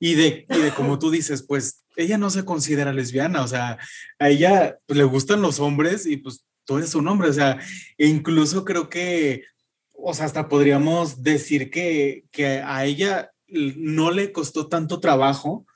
[0.00, 3.78] y de, y de como tú dices, pues ella no se considera lesbiana, o sea,
[4.18, 7.58] a ella pues, le gustan los hombres y pues tú eres un hombre, o sea,
[7.98, 9.44] e incluso creo que,
[9.92, 15.66] o sea, hasta podríamos decir que, que a ella no le costó tanto trabajo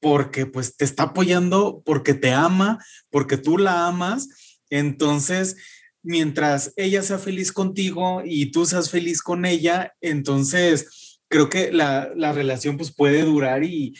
[0.00, 4.28] porque pues te está apoyando, porque te ama, porque tú la amas,
[4.68, 5.56] entonces
[6.02, 12.12] mientras ella sea feliz contigo y tú seas feliz con ella, entonces creo que la,
[12.14, 13.94] la relación pues puede durar y,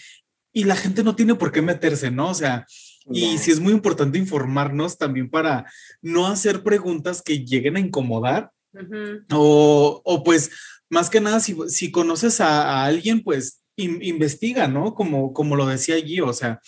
[0.57, 2.30] y la gente no tiene por qué meterse, ¿no?
[2.30, 2.66] O sea,
[3.12, 8.52] y sí es muy importante informarnos también para no hacer preguntas que lleguen a incomodar
[9.32, 10.50] o, o, pues
[10.88, 14.94] más que nada, si, si conoces a, a alguien, pues in, investiga, ¿no?
[14.94, 16.59] Como, como lo decía allí, o sea,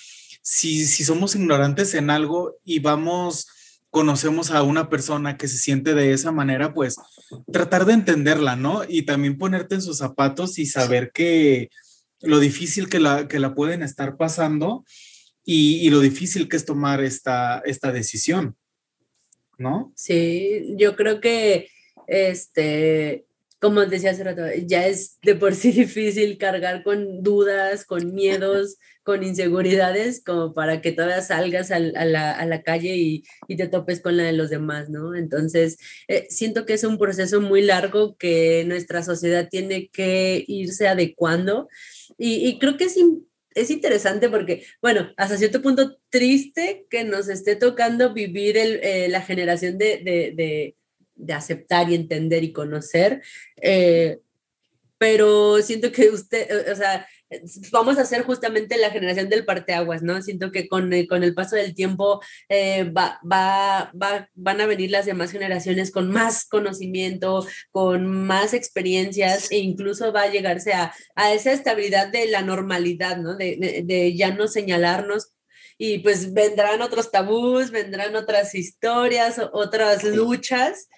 [0.43, 3.47] si, si somos ignorantes en algo y vamos,
[3.89, 6.97] conocemos a una persona que se siente de esa manera, pues
[7.51, 8.82] tratar de entenderla, ¿no?
[8.86, 11.70] Y también ponerte en sus zapatos y saber que
[12.21, 14.85] lo difícil que la, que la pueden estar pasando
[15.45, 18.57] y, lo difícil que es tomar esta, esta decisión,
[19.57, 19.93] ¿no?
[19.97, 21.71] Sí, yo creo que,
[22.07, 23.25] este,
[23.61, 28.79] como decía hace rato, ya es de por sí difícil cargar con dudas, con miedos,
[29.03, 34.25] con inseguridades, como para que todavía salgas a, la, calle y, te topes con la
[34.25, 35.15] de los demás, ¿no?
[35.15, 35.79] Entonces,
[36.09, 41.69] eh, siento que es un proceso muy largo que nuestra sociedad tiene que irse adecuando
[42.19, 42.97] y, creo que es,
[43.55, 49.23] es interesante porque, bueno, hasta cierto punto triste que nos esté tocando vivir eh, la
[49.23, 50.75] generación de
[51.31, 53.23] aceptar y entender y conocer.
[53.57, 54.19] Eh,
[54.99, 57.07] pero siento que usted, o sea,
[57.71, 60.21] vamos a ser justamente la generación del parteaguas, ¿no?
[60.23, 64.66] Siento que con, el, con el paso del tiempo eh, va, va, va, van a
[64.66, 70.73] venir las demás generaciones con más conocimiento, con más experiencias e incluso va a llegarse
[70.73, 73.37] a, a esa estabilidad de la normalidad, ¿no?
[73.37, 75.33] De, de, de ya no señalarnos
[75.77, 80.89] y pues vendrán otros tabús, vendrán otras historias, otras luchas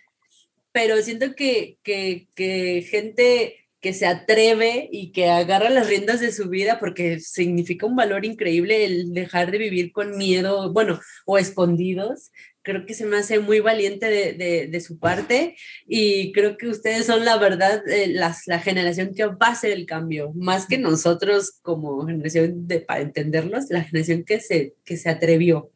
[0.73, 6.33] pero siento que, que, que gente que se atreve y que agarra las riendas de
[6.33, 11.39] su vida porque significa un valor increíble el dejar de vivir con miedo, bueno, o
[11.39, 12.31] escondidos.
[12.62, 15.57] Creo que se me hace muy valiente de, de, de su parte
[15.87, 19.73] y creo que ustedes son la verdad, eh, las, la generación que va a hacer
[19.73, 24.99] el cambio, más que nosotros como generación de, para entenderlos, la generación que se, que
[24.99, 25.71] se atrevió.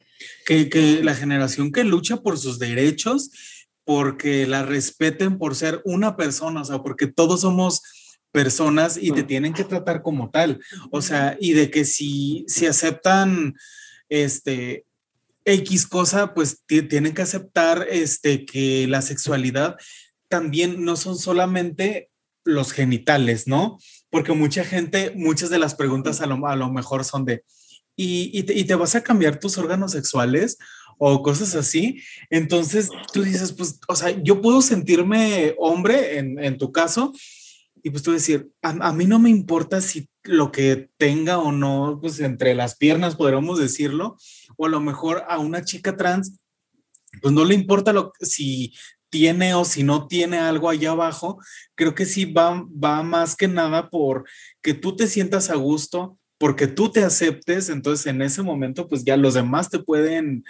[0.45, 3.31] Que, que la generación que lucha por sus derechos
[3.85, 7.83] porque la respeten por ser una persona, o sea, porque todos somos
[8.33, 10.61] personas y te tienen que tratar como tal,
[10.91, 13.55] o sea, y de que si, si aceptan
[14.09, 14.85] este
[15.45, 19.77] X cosa, pues tienen que aceptar este que la sexualidad
[20.29, 22.11] también no son solamente
[22.45, 23.79] los genitales, ¿no?
[24.11, 27.45] Porque mucha gente, muchas de las preguntas a lo, a lo mejor son de,
[27.97, 30.59] ¿y, y, te, ¿y te vas a cambiar tus órganos sexuales?
[30.99, 32.03] O cosas así.
[32.31, 37.13] Entonces tú dices, pues, o sea, yo puedo sentirme hombre en, en tu caso
[37.87, 41.99] y pues tú decir, a, mí no me importa si lo que tenga o no,
[42.01, 44.17] pues entre las piernas podríamos decirlo,
[44.57, 46.39] o a lo mejor a una chica trans,
[47.21, 48.73] pues no le importa lo, si
[49.11, 51.39] tiene o si no tiene algo allá abajo,
[51.75, 54.25] creo que sí va, va más que nada por
[54.63, 59.05] que tú te sientas a gusto, porque tú te aceptes, entonces en ese momento pues
[59.05, 60.43] ya los demás te pueden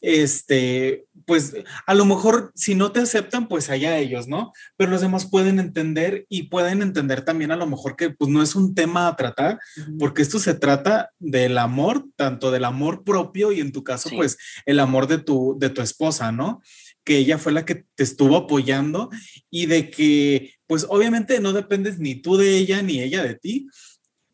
[0.00, 1.54] este, pues
[1.86, 4.52] a lo mejor si no te aceptan, pues allá ellos, ¿no?
[4.76, 8.42] Pero los demás pueden entender y pueden entender también a lo mejor que pues no
[8.42, 9.58] es un tema a tratar,
[9.98, 14.38] porque esto se trata del amor, tanto del amor propio y en tu caso, pues
[14.66, 16.62] el amor de tu, de tu esposa, ¿no?
[17.04, 19.10] Que ella fue la que te estuvo apoyando
[19.50, 23.68] y de que, pues obviamente no dependes ni tú de ella ni ella de ti,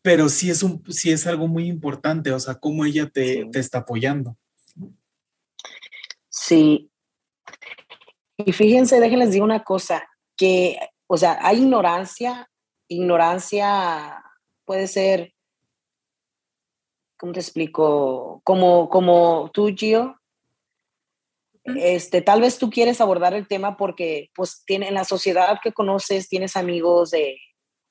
[0.01, 3.59] pero sí es, un, sí es algo muy importante, o sea, cómo ella te, te
[3.59, 4.37] está apoyando.
[6.35, 6.91] Sí.
[8.37, 10.05] Y fíjense, déjenles digo una cosa,
[10.35, 10.77] que,
[11.07, 12.51] o sea, hay ignorancia,
[12.89, 14.21] ignorancia
[14.65, 15.33] puede ser,
[17.17, 18.41] ¿cómo te explico?
[18.43, 20.19] Como, como tú, Gio,
[21.63, 25.71] este, tal vez tú quieres abordar el tema porque, pues, tiene, en la sociedad que
[25.71, 27.37] conoces, tienes amigos de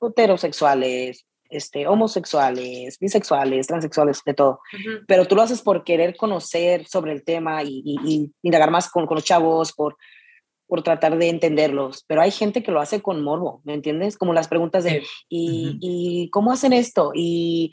[0.03, 4.61] heterosexuales, este, homosexuales, bisexuales, transexuales, de todo.
[5.07, 9.17] Pero tú lo haces por querer conocer sobre el tema y, indagar más con, con,
[9.17, 9.97] los chavos, por,
[10.67, 12.05] por tratar de entenderlos.
[12.07, 14.17] Pero hay gente que lo hace con morbo, ¿me entiendes?
[14.19, 17.13] Como las preguntas de, ¿y, ¿y, cómo hacen esto?
[17.15, 17.73] ¿Y,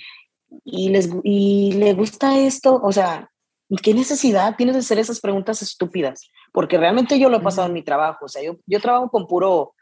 [0.64, 2.80] y, les, ¿Y le gusta esto?
[2.84, 3.30] O sea,
[3.70, 6.30] ¿y qué necesidad tienes de hacer esas preguntas estúpidas?
[6.52, 8.26] Porque realmente yo lo he pasado en mi trabajo.
[8.26, 9.74] O sea, yo, yo trabajo con puro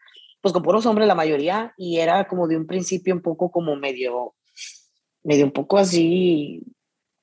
[0.42, 3.76] pues con puros hombres la mayoría, y era como de un principio un poco como
[3.76, 4.36] medio,
[5.24, 6.64] medio un poco así,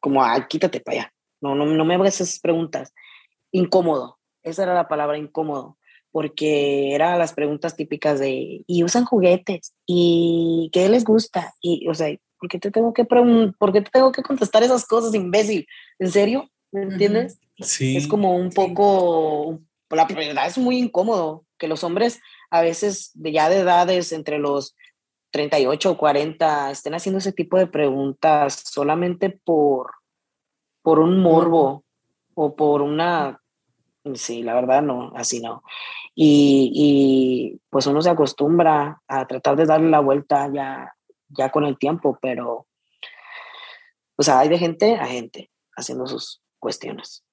[0.00, 2.92] como, ay, quítate para allá, no, no, no me hagas esas preguntas.
[3.52, 5.78] Incómodo, esa era la palabra incómodo,
[6.10, 9.74] porque eran las preguntas típicas de, ¿y usan juguetes?
[9.86, 11.54] ¿Y qué les gusta?
[11.60, 14.86] Y, o sea, ¿por qué te tengo que, ¿por qué te tengo que contestar esas
[14.86, 15.66] cosas, imbécil?
[15.98, 16.50] ¿En serio?
[16.72, 17.38] ¿Me entiendes?
[17.58, 17.96] Sí.
[17.96, 19.60] Es como un poco,
[19.90, 22.20] la verdad es muy incómodo que los hombres
[22.50, 24.76] a veces de ya de edades entre los
[25.30, 29.90] 38 o 40 estén haciendo ese tipo de preguntas solamente por,
[30.82, 31.84] por un morbo
[32.34, 33.40] o por una...
[34.14, 35.62] Sí, la verdad no, así no.
[36.14, 40.94] Y, y, pues uno se acostumbra a tratar de darle la vuelta ya,
[41.28, 42.66] ya con el tiempo, pero
[44.16, 47.25] o sea, hay de gente a gente haciendo sus cuestiones.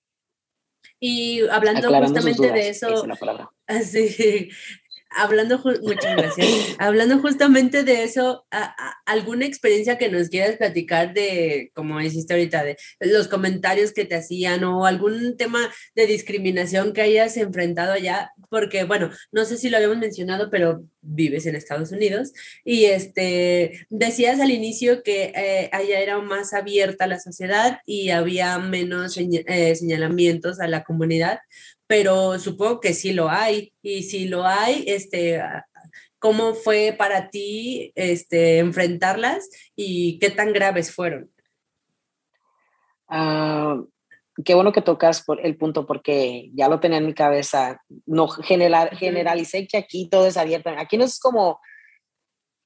[1.06, 3.06] Y hablando justamente de eso.
[3.68, 4.50] Así,
[5.16, 6.48] hablando, muchas gracias.
[6.80, 8.46] hablando justamente de eso,
[9.06, 14.16] ¿alguna experiencia que nos quieras platicar de, como dijiste ahorita, de los comentarios que te
[14.16, 15.60] hacían o algún tema
[15.96, 18.32] de discriminación que hayas enfrentado ya?
[18.50, 22.32] Porque, bueno, no sé si lo habíamos mencionado, pero vives en Estados Unidos
[22.64, 28.58] y este, decías al inicio que eh, allá era más abierta la sociedad y había
[28.58, 31.40] menos eh, señalamientos a la comunidad
[31.88, 33.74] pero supongo que sí lo hay.
[33.82, 35.42] Y si lo hay, este,
[36.20, 41.30] ¿cómo fue para ti este, enfrentarlas y qué tan graves fueron?
[43.08, 43.82] Ah,
[44.44, 47.82] qué bueno que tocas por el punto porque ya lo tenía en mi cabeza.
[48.06, 50.70] No general, generalicé que aquí todo es abierto.
[50.78, 51.60] Aquí no es como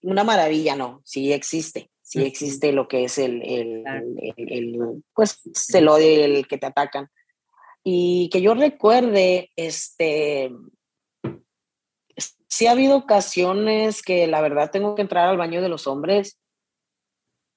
[0.02, 1.02] una maravilla, no.
[1.04, 1.90] Sí existe.
[2.02, 5.42] Sí existe lo que es el, el, el, el pues,
[5.74, 7.10] el odio, el que te atacan.
[7.90, 10.52] Y que yo recuerde, este,
[12.50, 16.38] sí ha habido ocasiones que la verdad tengo que entrar al baño de los hombres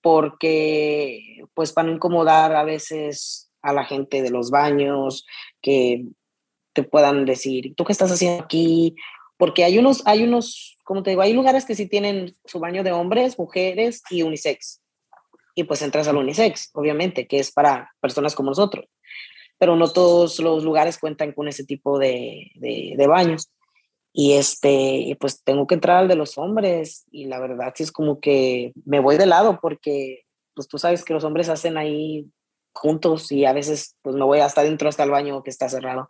[0.01, 5.27] porque, pues, para no incomodar a veces a la gente de los baños,
[5.61, 6.05] que
[6.75, 8.95] te puedan decir, ¿tú qué estás haciendo aquí?
[9.37, 12.85] Porque hay unos, hay unos, como te digo, hay lugares que sí tienen su baño
[12.85, 14.81] de hombres, mujeres y unisex.
[15.57, 18.87] Y pues entras al unisex, obviamente, que es para personas como nosotros
[19.61, 22.51] pero no todos los lugares cuentan con ese tipo de,
[23.07, 23.53] baños.
[24.11, 27.93] Y este, pues tengo que entrar al de los hombres y la verdad sí es
[27.93, 30.23] como que me voy de lado porque
[30.55, 32.27] pues tú sabes que los hombres hacen ahí
[32.73, 36.09] juntos y a veces pues me voy hasta dentro hasta el baño que está cerrado.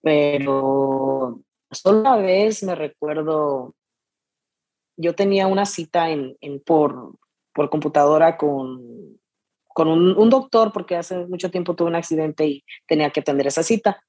[0.00, 1.40] Pero
[1.72, 3.74] solo una vez me recuerdo,
[4.96, 7.16] yo tenía una cita en, en por,
[7.52, 9.18] por computadora con,
[9.76, 13.62] con un, doctor porque hace mucho tiempo tuve un accidente y tenía que atender esa
[13.62, 14.02] cita.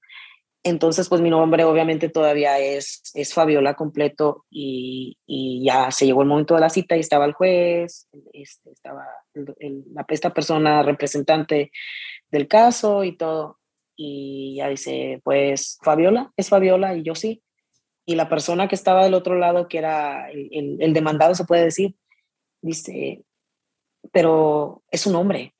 [0.64, 6.22] Entonces, pues mi nombre obviamente todavía es, es Fabiola completo y, y ya se llegó
[6.22, 9.04] el momento de la cita y estaba el juez, este, estaba
[9.34, 11.70] la, esta persona representante
[12.32, 13.60] del caso y todo.
[13.98, 17.44] Y ya dice, pues Fabiola, es Fabiola y yo sí.
[18.06, 21.66] Y la persona que estaba del otro lado, que era el, el demandado, se puede
[21.66, 21.94] decir,
[22.62, 23.26] dice,
[24.14, 25.56] pero es un hombre.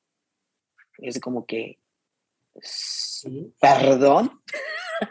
[1.00, 1.80] Es como que,
[3.60, 4.32] perdón.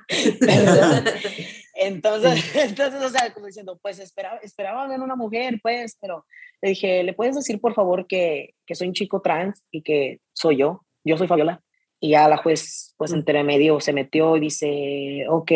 [1.78, 6.24] Entonces, entonces, o sea, como diciendo, pues esperaba, esperaba ver una mujer, pues, pero
[6.62, 10.20] le dije, ¿le puedes decir por favor que, que soy un chico trans y que
[10.32, 10.82] soy yo?
[11.04, 11.62] Yo soy Fabiola.
[12.00, 15.52] Y ya la juez, pues entre medio se metió y dice, ok,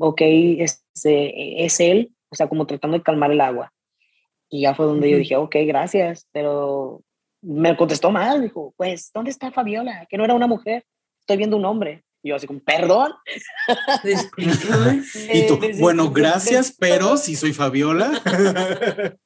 [0.00, 3.72] ok, este, es él, o sea, como tratando de calmar el agua.
[4.48, 7.02] Y ya fue donde yo dije, ok, gracias, pero
[7.40, 10.06] me contestó mal, dijo, pues, ¿dónde está Fabiola?
[10.08, 10.84] Que no era una mujer,
[11.20, 12.04] estoy viendo un hombre.
[12.22, 13.12] Y yo así como, perdón.
[15.32, 18.10] y tú, bueno, gracias, pero si soy Fabiola.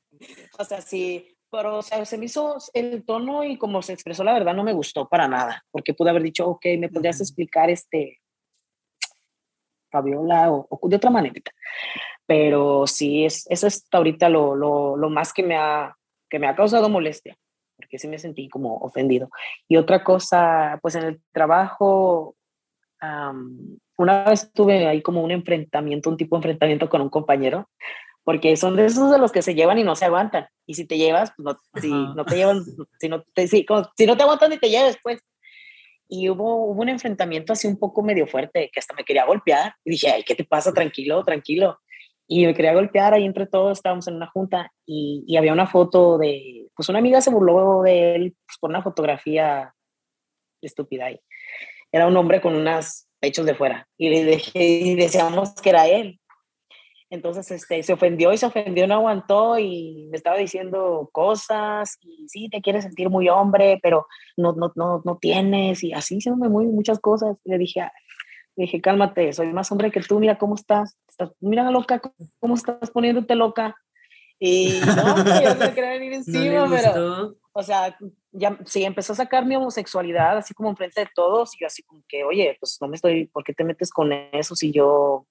[0.59, 4.25] o sea, sí, pero o sea, se me hizo el tono y como se expresó,
[4.25, 7.71] la verdad no me gustó para nada, porque pude haber dicho, ok, ¿me podrías explicar
[7.71, 8.21] este,
[9.91, 11.35] Fabiola o, de otra manera?
[12.27, 15.97] Pero sí, es, eso es ahorita lo, lo, lo más que me, ha,
[16.29, 17.37] que me ha causado molestia
[17.83, 19.31] porque sí me sentí como ofendido.
[19.69, 22.37] Y otra cosa, pues en el trabajo,
[23.99, 27.69] una vez tuve ahí como un enfrentamiento, un tipo de enfrentamiento con un compañero,
[28.25, 30.47] porque son de esos de los que se llevan y no se aguantan.
[30.67, 32.65] Y si te llevas, pues no, si no te llevan,
[33.01, 33.67] si no te, si,
[33.97, 35.21] si no te aguantan ni te lleves, pues.
[36.09, 39.75] Y hubo, hubo un enfrentamiento así un poco medio fuerte, que hasta me quería golpear.
[39.85, 40.73] Y dije, ay, ¿qué te pasa?
[40.73, 41.81] Tranquilo, tranquilo.
[42.35, 45.67] Y me quería golpear ahí entre todos, estábamos en una junta y, y había una
[45.67, 49.75] foto de, pues una amiga se burló de él pues, por una fotografía
[50.63, 51.21] estúpida ahí.
[51.93, 55.87] Era un hombre con unas pechos de fuera y le dije, y decíamos que era
[55.89, 56.21] él.
[57.11, 62.27] Entonces este, se ofendió y se ofendió, no aguantó y me estaba diciendo cosas y
[62.31, 64.07] sí, te quieres sentir muy hombre, pero
[64.39, 67.39] no, no, no, no tienes y así se me muy muchas cosas.
[67.45, 67.83] le dije,
[68.57, 72.01] dije, cálmate, soy más hombre que tú, mira cómo estás, estás mira loca,
[72.39, 73.77] cómo estás poniéndote loca.
[74.39, 77.97] Y no, yo no quería venir encima, pero, o sea,
[78.33, 81.83] ya sí, empezó a sacar mi homosexualidad así como enfrente de todos y yo así
[81.83, 85.27] como que, oye, pues no me estoy, ¿por qué te metes con eso si yo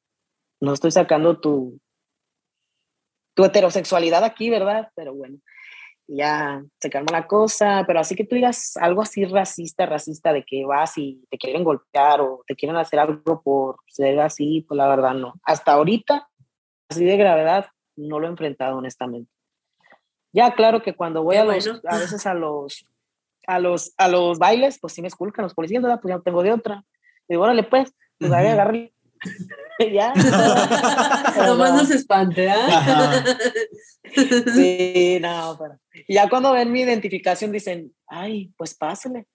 [0.62, 1.80] no estoy sacando tu,
[3.34, 4.90] tu heterosexualidad aquí, verdad?
[4.96, 5.40] Pero bueno,
[6.14, 10.43] ya se calmó la cosa, pero así que tú digas algo así racista, racista, de
[10.43, 14.78] que vas y te quieren golpear o te quieren hacer algo por ser así, pues
[14.78, 15.36] la verdad no.
[15.43, 16.28] Hasta ahorita,
[16.89, 19.32] así de gravedad, no lo he enfrentado honestamente.
[20.34, 22.86] Ya, claro que cuando voy a, los, a veces a los,
[23.47, 25.99] a los, a los bailes, pues sí me esculcan los policías, ¿verdad?
[26.01, 26.84] Pues ya no tengo de otra.
[27.28, 28.93] Digo, órale, pues, pues a agarrarle.
[29.93, 30.14] ya.
[31.47, 33.24] Nomás nos espante, ¿ah?
[34.53, 39.26] sí, no, pero ya cuando ven mi identificación dicen, ay, pues pásale.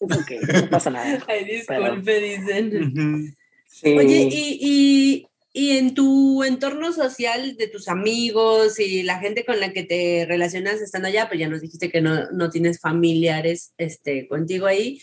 [0.00, 1.24] Es okay, no pasa nada.
[1.28, 3.36] Ay, disculpe, Pero- dicen.
[3.66, 3.98] Sí.
[3.98, 9.58] Oye, y, y, y en tu entorno social de tus amigos y la gente con
[9.60, 13.72] la que te relacionas estando allá, pues ya nos dijiste que no, no tienes familiares
[13.76, 15.00] este, contigo ahí.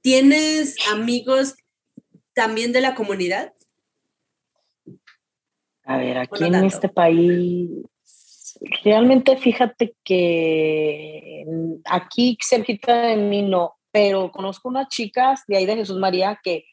[0.00, 1.54] ¿Tienes amigos
[2.34, 3.52] también de la comunidad?
[5.84, 7.68] A ver, aquí en este país,
[8.84, 15.66] realmente fíjate que mm, aquí cerquita de mí no, pero conozco unas chicas de ahí
[15.66, 16.64] de Jesús María que,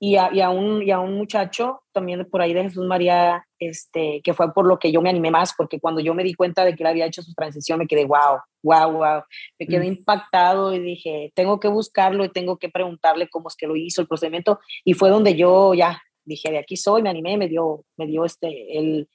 [0.00, 3.44] y a, y a un, y a un muchacho también por ahí de Jesús María,
[3.58, 6.34] este, que fue por lo que yo me animé más, porque cuando yo me di
[6.34, 9.22] cuenta de que él había hecho su transición, me quedé, wow, wow, wow,
[9.58, 9.94] me quedé Mm.
[9.98, 14.00] impactado y dije, tengo que buscarlo y tengo que preguntarle cómo es que lo hizo,
[14.00, 17.84] el procedimiento, y fue donde yo ya dije, de aquí soy, me animé, me dio,
[17.96, 19.08] me dio este, el,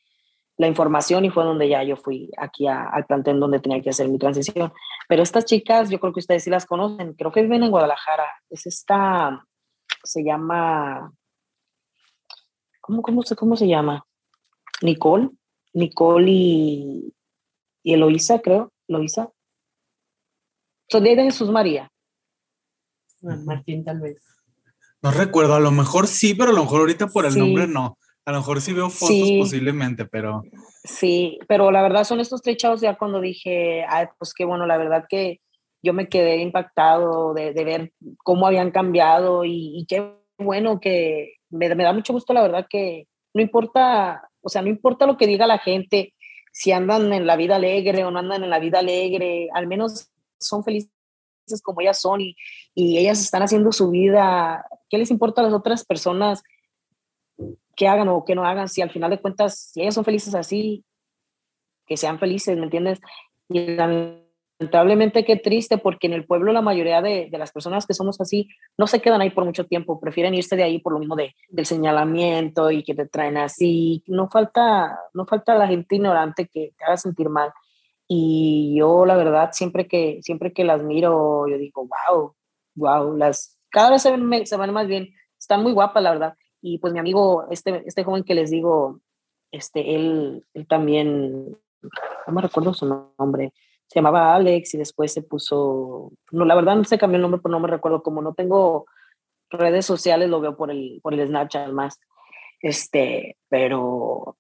[0.58, 3.90] la información y fue donde ya yo fui aquí a- al plantel donde tenía que
[3.90, 4.72] hacer mi transición.
[5.08, 8.26] Pero estas chicas, yo creo que ustedes sí las conocen, creo que viven en Guadalajara,
[8.50, 9.44] es esta,
[10.04, 11.12] se llama,
[12.82, 14.06] ¿cómo, cómo, se, cómo se llama?
[14.82, 15.30] Nicole,
[15.74, 17.14] Nicole y,
[17.84, 19.30] y Eloísa, creo, Eloísa.
[20.90, 21.90] Son de ahí de Jesús María.
[23.22, 24.24] Martín, tal vez.
[25.02, 27.40] No recuerdo, a lo mejor sí, pero a lo mejor ahorita por el Sí.
[27.40, 27.98] nombre no.
[28.26, 29.40] A lo mejor sí veo fotos Sí.
[29.40, 30.44] posiblemente, pero
[30.84, 34.66] Sí, pero la verdad son estos tres chavos ya cuando dije, ay, pues qué bueno,
[34.66, 35.42] la verdad que
[35.82, 37.94] yo me quedé impactado de, de ver
[38.24, 42.66] cómo habían cambiado y, y qué bueno que me, me da mucho gusto, la verdad
[42.70, 46.14] que no importa, o sea, no importa lo que diga la gente,
[46.52, 50.10] si andan en la vida alegre o no andan en la vida alegre, al menos
[50.40, 50.90] son felices
[51.64, 52.36] como ellas son y,
[52.74, 54.66] y ellas están haciendo su vida.
[54.90, 56.44] ¿Qué les importa a las otras personas
[57.76, 58.70] que hagan o que no hagan?
[58.70, 60.86] Si al final de cuentas, si ellas son felices así,
[61.86, 63.00] que sean felices, ¿me entiendes?
[63.50, 67.94] Y lamentablemente qué triste, porque en el pueblo la mayoría de, de las personas que
[67.94, 68.48] somos así
[68.78, 71.36] no se quedan ahí por mucho tiempo, prefieren irse de ahí por lo mismo de,
[71.50, 74.04] del señalamiento y que te traen así.
[74.08, 77.52] No falta, no falta la gente ignorante que te haga sentir mal.
[78.08, 82.36] Y yo, la verdad, siempre que, siempre que las miro, yo digo, wow,
[82.76, 85.10] wow, las, cada vez se ven, se ven más bien,
[85.40, 86.34] están muy guapas, la verdad.
[86.66, 89.02] Y pues mi amigo, este, este joven que les digo,
[89.52, 92.86] este, él, él también, no me recuerdo su
[93.20, 93.54] nombre,
[93.86, 97.42] se llamaba Alex y después se puso, no, la verdad no se cambió el nombre,
[97.44, 98.86] pero no me recuerdo, como no tengo
[99.50, 102.00] redes sociales, lo veo por el, por el Snapchat más,
[102.62, 104.38] este, pero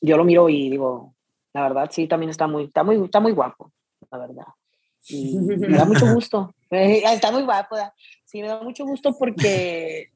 [0.00, 1.14] yo lo miro y digo,
[1.54, 3.70] la verdad sí, también está muy, está muy, está muy guapo,
[4.10, 4.46] la verdad.
[5.08, 7.76] Y me da mucho gusto, Eh, está muy guapo,
[8.24, 10.10] sí, me da mucho gusto porque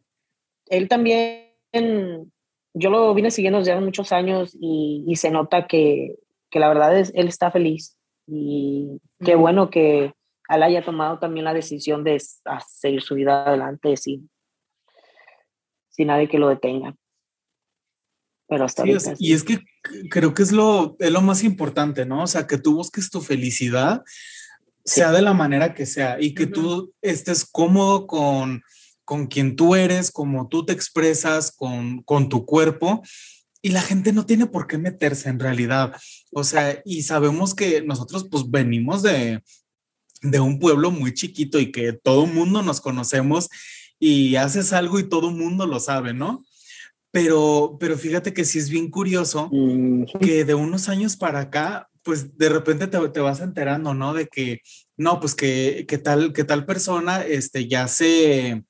[0.70, 1.52] él también,
[2.72, 6.16] yo lo vine siguiendo desde hace muchos años y, y se nota que,
[6.50, 7.96] que la verdad es, él está feliz.
[8.26, 10.14] Y qué bueno que
[10.48, 12.22] él haya tomado también la decisión de
[12.68, 14.30] seguir su vida adelante sin,
[15.90, 16.94] sin nadie que lo detenga.
[18.48, 19.58] Pero hasta sí, es- y es que
[20.10, 22.22] creo que es lo, es lo más importante, ¿no?
[22.22, 24.02] O sea, que tú busques tu felicidad,
[24.84, 28.62] sea de la manera que sea, y que tú estés cómodo con,
[29.11, 33.02] con quien tú eres, como tú te expresas, con, con tu cuerpo,
[33.61, 35.96] y la gente no tiene por qué meterse en realidad.
[36.30, 39.42] O sea, y sabemos que nosotros pues venimos de,
[40.22, 43.48] de un pueblo muy chiquito y que todo mundo nos conocemos
[43.98, 46.44] y haces algo y todo mundo lo sabe, ¿no?
[47.11, 51.88] Pero, pero fíjate que sí es bien curioso Mm, que de unos años para acá,
[52.04, 54.14] pues de repente te, te vas enterando, ¿no?
[54.14, 54.61] De que,
[54.96, 58.62] no, pues que, que tal, que tal persona, este, ya se,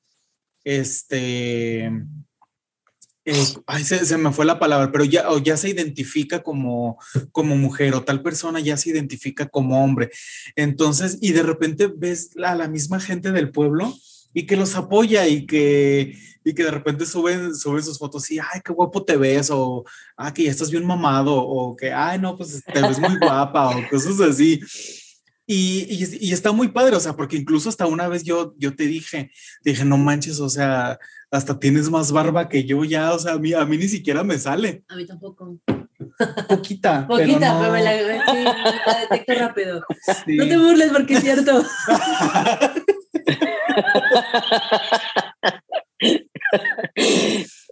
[0.78, 1.86] este,
[3.24, 6.98] eh, ay, se, se me fue la palabra, pero ya, o ya se identifica como,
[7.32, 10.10] como mujer o tal persona ya se identifica como hombre.
[10.56, 13.94] Entonces, y de repente ves a la misma gente del pueblo
[14.32, 18.38] y que los apoya y que, y que de repente suben, suben sus fotos y,
[18.38, 19.84] ay, qué guapo te ves, o,
[20.16, 23.76] ah, que ya estás bien mamado, o que, ay, no, pues te ves muy guapa,
[23.76, 24.60] o cosas así.
[25.52, 28.76] Y, y, y está muy padre, o sea, porque incluso hasta una vez yo, yo
[28.76, 29.32] te dije,
[29.64, 30.96] te dije, no manches, o sea,
[31.28, 34.22] hasta tienes más barba que yo ya, o sea, a mí, a mí ni siquiera
[34.22, 34.84] me sale.
[34.86, 35.58] A mí tampoco.
[36.48, 37.04] Poquita.
[37.08, 37.92] Poquita, pero, no, pero me la,
[38.32, 38.44] sí,
[38.86, 39.82] la detecto rápido.
[40.24, 40.36] sí.
[40.36, 41.64] No te burles porque es cierto.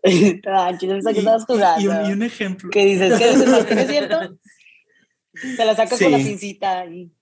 [0.04, 1.80] Yo pensaba que Y- estabas jugando.
[1.80, 2.70] y, un, y un ejemplo.
[2.70, 3.18] ¿Qué dices?
[3.18, 3.70] ¿Qué dices?
[3.70, 4.38] ¿Es cierto?
[5.34, 6.24] Se la sacas con la Sí.
[6.24, 7.12] pincita y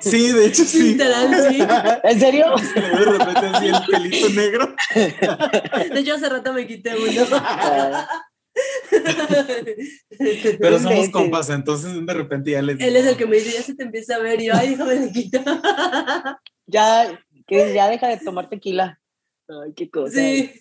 [0.00, 0.92] Sí, de hecho sí.
[0.92, 1.58] Literal, sí.
[2.04, 2.56] ¿En serio?
[2.74, 4.74] Se le ve de repente así el pelito negro.
[5.92, 7.26] De hecho, hace rato me quité uno.
[10.58, 13.62] Pero somos compas, entonces de repente ya le Él es el que me dice, ya
[13.62, 14.40] se te empieza a ver.
[14.40, 15.40] Y yo, ay, déjame le quito.
[16.66, 19.00] ya, que ya deja de tomar tequila.
[19.48, 20.20] Ay, qué cosa.
[20.20, 20.52] Sí.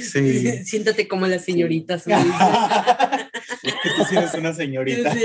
[0.00, 0.64] Sí.
[0.64, 2.04] Siéntate como las señoritas.
[3.62, 5.14] Tú sí eres una señorita.
[5.14, 5.24] Sí,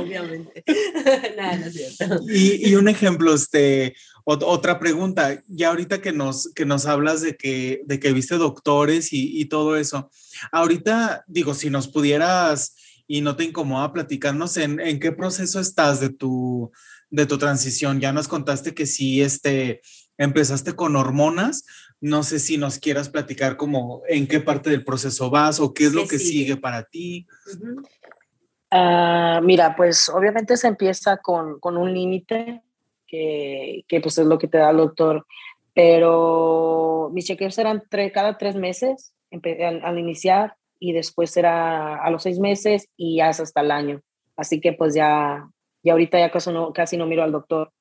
[0.00, 0.62] obviamente.
[1.36, 2.20] Nada, no es cierto.
[2.28, 3.94] Y, y un ejemplo, este,
[4.24, 8.36] ot- otra pregunta, ya ahorita que nos, que nos hablas de que, de que viste
[8.36, 10.10] doctores y, y todo eso,
[10.52, 12.74] ahorita digo, si nos pudieras
[13.06, 16.72] y no te incomoda platicarnos en, en qué proceso estás de tu,
[17.10, 19.80] de tu transición, ya nos contaste que sí, este,
[20.18, 21.64] empezaste con hormonas,
[22.00, 25.84] no sé si nos quieras platicar como en qué parte del proceso vas o qué
[25.86, 26.30] es lo ¿Qué que sigue?
[26.44, 27.26] sigue para ti.
[28.70, 32.62] Ah, mira, pues obviamente se empieza con, con un límite
[33.06, 35.24] que, que pues es lo que te da el doctor,
[35.72, 42.10] pero mis chequeos eran tre- cada tres meses al, al iniciar y después era a
[42.10, 44.02] los seis meses y ya es hasta el año.
[44.36, 45.48] Así que pues ya,
[45.82, 47.72] ya ahorita ya casi no, casi no miro al doctor.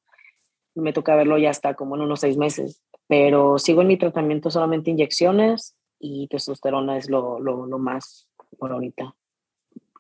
[0.75, 4.49] Me toca verlo ya hasta como en unos seis meses, pero sigo en mi tratamiento
[4.49, 9.15] solamente inyecciones y testosterona es lo, lo, lo más por ahorita.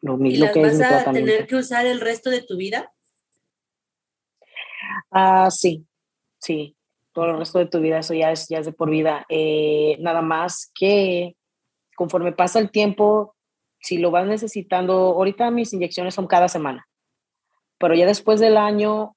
[0.01, 2.41] Lo, mi- ¿Y las que es vas mi a tener que usar el resto de
[2.41, 2.91] tu vida?
[5.11, 5.85] Ah, sí,
[6.39, 6.75] sí.
[7.13, 9.25] Todo el resto de tu vida, eso ya es, ya es de por vida.
[9.29, 11.35] Eh, nada más que
[11.95, 13.35] conforme pasa el tiempo,
[13.79, 16.87] si lo vas necesitando, ahorita mis inyecciones son cada semana,
[17.77, 19.14] pero ya después del año,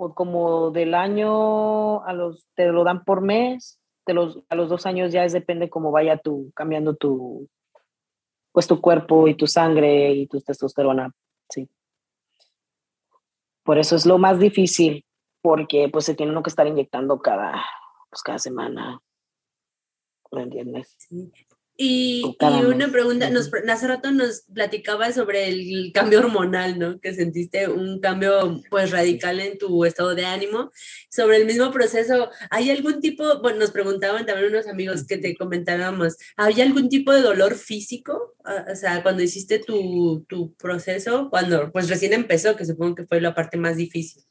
[0.00, 4.68] o como del año a los, te lo dan por mes, de los, a los
[4.68, 7.48] dos años ya es depende cómo vaya tu, cambiando tu,
[8.52, 11.10] pues tu cuerpo y tu sangre y tu testosterona,
[11.50, 11.68] sí.
[13.64, 15.04] Por eso es lo más difícil,
[15.42, 17.60] porque pues se tiene uno que estar inyectando cada,
[18.08, 19.00] pues, cada semana.
[20.30, 20.96] ¿Me entiendes?
[21.80, 26.98] Y, y una pregunta, nos, hace rato nos platicabas sobre el cambio hormonal, ¿no?
[26.98, 30.72] Que sentiste un cambio pues radical en tu estado de ánimo.
[31.08, 35.36] Sobre el mismo proceso, ¿hay algún tipo, bueno, nos preguntaban también unos amigos que te
[35.36, 38.34] comentábamos, ¿hay algún tipo de dolor físico?
[38.44, 43.20] O sea, cuando hiciste tu, tu proceso, cuando pues recién empezó, que supongo que fue
[43.20, 44.24] la parte más difícil.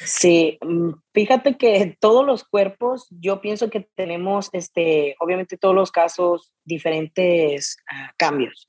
[0.00, 5.90] Sí, mm, fíjate que todos los cuerpos, yo pienso que tenemos, este, obviamente todos los
[5.90, 8.68] casos, diferentes ah, cambios.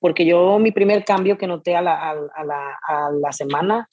[0.00, 3.88] Porque yo mi primer cambio que noté a la, a, a la, a la semana,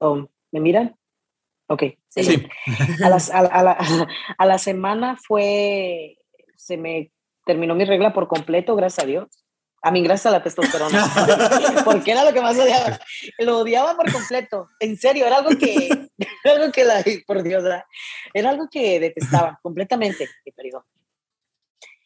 [0.00, 0.94] oh, ¿me miran?
[1.68, 1.82] Ok.
[2.08, 2.22] Sí.
[2.22, 2.46] Sí.
[3.02, 3.76] a, las- a la- a la,
[4.38, 6.18] a la semana fue,
[6.56, 7.10] se me
[7.44, 9.45] terminó mi regla por completo, gracias a Dios.
[9.86, 11.06] A mí, gracias a la testosterona.
[11.84, 12.98] Porque era lo que más odiaba.
[13.38, 14.68] Lo odiaba por completo.
[14.80, 16.08] En serio, era algo que,
[16.44, 17.86] era algo que la, por Dios, era,
[18.34, 20.84] era algo que detestaba completamente mi periodo.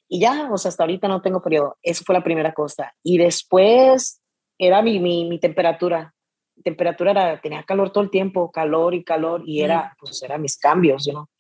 [0.09, 1.79] Y ya, o sea, hasta ahorita no tengo periodo.
[1.81, 2.95] Eso fue la primera cosa.
[3.03, 4.21] Y después
[4.59, 6.15] era mi, mi, mi temperatura.
[6.57, 10.43] Mi temperatura era, tenía calor todo el tiempo, calor y calor, y era, pues, eran
[10.43, 11.31] mis cambios, ¿no?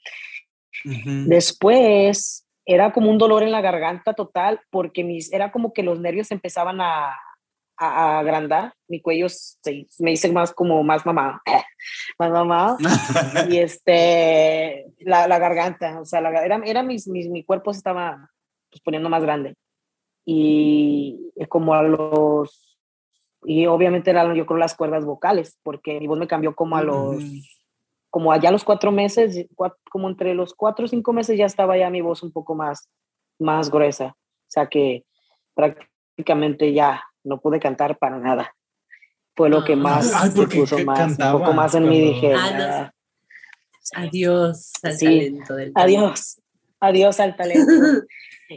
[0.86, 1.26] Ujú.
[1.26, 6.00] Después era como un dolor en la garganta total porque mis, era como que los
[6.00, 7.16] nervios empezaban a,
[7.76, 11.40] a, a agrandar, mi cuello se, me hice más como más mamado,
[12.18, 12.76] más mamado
[13.48, 17.78] y este, la, la garganta, o sea, la, era, era mis, mis, mi cuerpo se
[17.78, 18.30] estaba
[18.70, 19.54] pues, poniendo más grande
[20.24, 22.78] y como a los,
[23.42, 26.82] y obviamente eran yo creo las cuerdas vocales porque mi voz me cambió como a
[26.82, 27.59] los Ujú.
[28.11, 29.46] Como allá los cuatro meses,
[29.90, 32.88] como entre los cuatro o cinco meses ya estaba ya mi voz un poco más,
[33.38, 34.06] más gruesa.
[34.16, 35.04] O sea que
[35.54, 38.52] prácticamente ya no pude cantar para nada.
[39.36, 39.76] Fue lo que Ah.
[39.76, 42.64] más Ay, se puso más, cantaba un poco más en mí cuando- dije, Ah, no.
[42.64, 42.92] "Ah,
[43.96, 45.04] Adiós al Sí.
[45.06, 46.40] talento del adiós,
[46.80, 47.72] adiós al talento.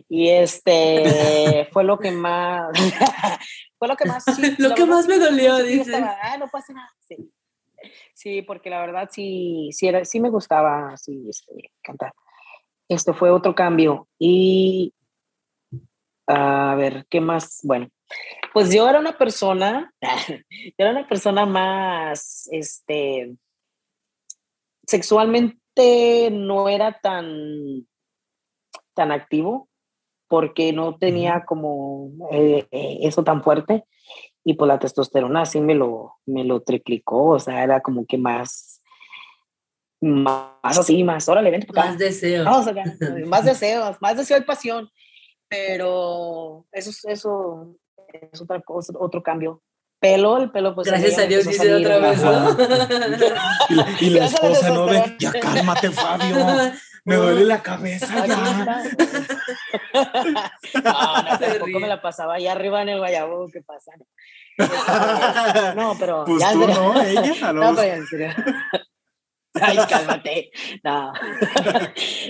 [0.09, 1.03] y este
[1.71, 2.67] fue lo que más,
[3.79, 5.91] fue lo que más, sí, Lo la que más me dolió, dice.
[5.91, 6.89] estaba, "Ah, no pasa nada.
[7.07, 7.31] Sí.
[8.13, 12.13] Sí, porque la verdad sí, sí, era, sí me gustaba sí, este, cantar.
[12.87, 14.07] Esto fue otro cambio.
[14.19, 14.93] Y
[16.27, 17.59] a ver, ¿qué más?
[17.63, 17.89] Bueno,
[18.53, 19.93] pues yo era una persona,
[20.49, 23.35] yo era una persona más, este,
[24.85, 27.87] sexualmente no era tan,
[28.93, 29.69] tan activo
[30.27, 33.85] porque no tenía como eh, eh, eso tan fuerte
[34.43, 38.17] y pues la testosterona sí me lo, me lo triplicó, o sea, era como que
[38.17, 38.81] más,
[40.01, 41.89] más así, más, órale, vente para acá.
[41.91, 42.43] Más deseo.
[42.43, 42.83] Vamos acá,
[43.25, 44.89] más deseos, más deseo y pasión,
[45.47, 47.75] pero eso, es- eso
[48.31, 49.61] es otra cosa, otro cambio
[49.99, 50.85] pelo, el pelo pues...
[50.87, 52.57] Gracias a Dios dice otra vez, ¿no?
[53.69, 56.35] Y la, y la esposa no ve, ya cálmate, Fabio.
[57.05, 58.37] Me duele la cabeza ya.
[60.83, 63.91] no, no, tampoco me la pasaba allá arriba en el guayabo, ¿qué pasa?
[65.75, 66.23] No, pero.
[66.25, 67.21] Pues ya tú no, ella.
[67.53, 68.29] No, pero en serio.
[69.55, 70.51] Ay, cálmate.
[70.83, 71.13] No.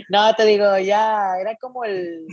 [0.09, 2.25] No, te digo, ya era como el.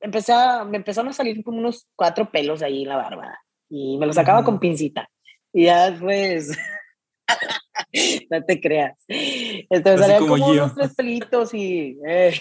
[0.00, 3.38] Empecé a, me empezaron a salir como unos cuatro pelos ahí en la barba.
[3.68, 5.10] Y me los sacaba con pincita.
[5.52, 6.56] Y ya después.
[8.30, 9.02] no te creas.
[9.08, 11.98] Entonces salían como como, unos tres pelitos y.
[12.06, 12.34] eh,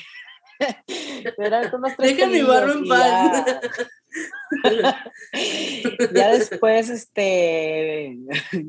[1.37, 3.45] eran como unos tres Deja mi barba en paz.
[4.63, 5.03] ya-
[6.13, 8.17] ya después, este,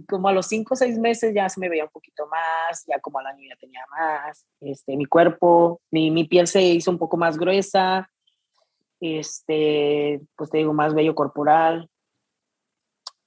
[0.09, 3.01] como a los cinco o seis meses ya se me veía un poquito más, ya
[3.01, 6.99] como al año ya tenía más, este, mi cuerpo, mi, mi piel se hizo un
[6.99, 8.09] poco más gruesa,
[9.01, 11.89] este, pues te digo, más vello corporal.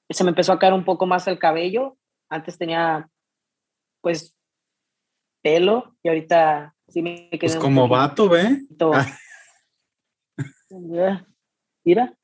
[0.10, 1.98] Se me empezó a caer un poco más el cabello,
[2.30, 3.10] antes tenía,
[4.06, 4.36] pues,
[5.42, 8.62] pelo, y ahorita sí me quedé Pues como vato, ¿ve?
[8.94, 9.18] Ah.
[11.84, 12.16] Mira.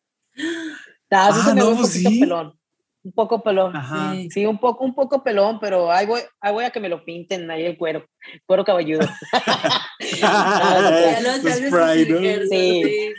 [1.09, 2.19] Ah, sí Ah, me no, un pues sí.
[2.19, 2.55] pelón.
[3.03, 3.75] Un poco pelón.
[3.75, 4.13] Ajá.
[4.13, 4.29] Sí.
[4.29, 7.03] Sí, un poco, un poco pelón, pero ahí voy, ahí voy a que me lo
[7.03, 8.05] pinten ahí el cuero,
[8.45, 9.07] cuero cabelludo.
[12.51, 13.09] Sí.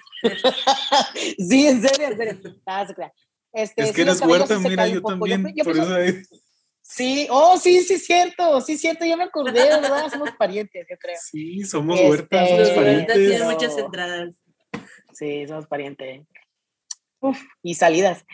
[1.39, 1.67] sí.
[1.67, 2.55] en serio, en serio.
[2.65, 3.13] Ah, se crea.
[3.53, 5.45] Este, Es que eres huerta, mira, yo también.
[5.57, 6.23] yo por pienso- eso ahí-
[6.95, 10.11] Sí, oh, sí, sí, cierto, sí, cierto, yo me acordé, ¿verdad?
[10.11, 11.17] Somos parientes, yo creo.
[11.19, 13.15] Sí, somos Este, huertas, somos parientes.
[13.17, 14.35] tienen muchas entradas.
[15.15, 16.27] Sí, somos parientes.
[17.21, 18.27] Uf, y salidas.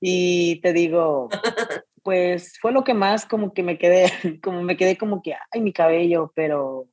[0.00, 1.28] Y te digo,
[2.02, 4.10] pues fue lo que más como que me quedé,
[4.42, 6.88] como me quedé como que, ay, mi cabello, pero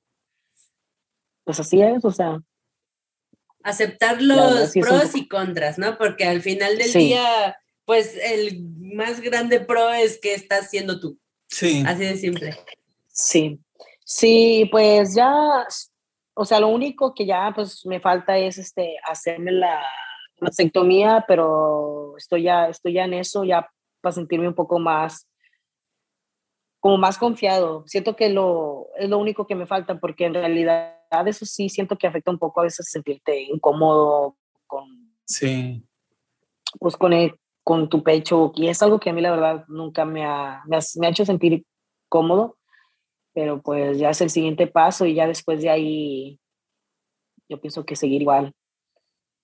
[1.45, 2.39] pues así es, o sea,
[3.63, 5.97] Aceptar verdad, los sí es un pros poco- y contras, ¿no?
[5.97, 6.99] Porque al final del Sí.
[6.99, 7.57] día,
[7.87, 11.17] pues el más grande pro es que estás siendo tú.
[11.47, 11.83] Sí.
[11.87, 12.53] Así de simple.
[13.07, 13.59] sí.
[14.09, 15.33] Sí, pues ya,
[16.33, 19.81] o sea, lo único que ya pues me falta es este hacerme la
[20.39, 23.69] mastectomía, pero estoy ya, estoy ya en eso, ya
[23.99, 25.27] para sentirme un poco más
[26.79, 27.83] como más confiado.
[27.87, 31.97] Siento que lo, es lo único que me falta, porque en realidad eso sí siento
[31.97, 34.85] que afecta un poco a veces sentirte incómodo con,
[35.25, 35.83] Sí.
[36.79, 37.35] pues, con, el-
[37.67, 40.77] con tu pecho, y es algo que a mí la verdad nunca me ha, me
[40.77, 41.65] ha, me ha hecho sentir
[42.07, 42.57] cómodo,
[43.33, 46.39] pero pues ya es el siguiente paso y ya después de ahí
[47.49, 48.53] yo pienso que seguir igual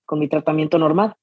[0.05, 1.15] con mi tratamiento normal.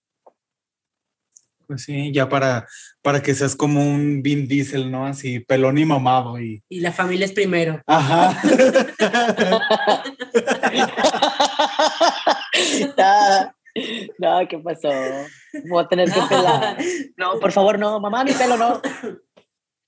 [1.66, 2.68] Pues sí, ya para,
[3.00, 5.06] para que seas como un Vin Diesel, ¿no?
[5.06, 6.62] Así, pelón y mamado y...
[6.68, 7.80] Y la familia es primero.
[7.86, 8.38] Ajá.
[12.98, 13.54] Ah,
[14.20, 14.90] no, ¿qué pasó?
[15.68, 16.76] Voy a tener que pelar.
[17.16, 18.80] No, por favor, no, mamá, mi pelo no.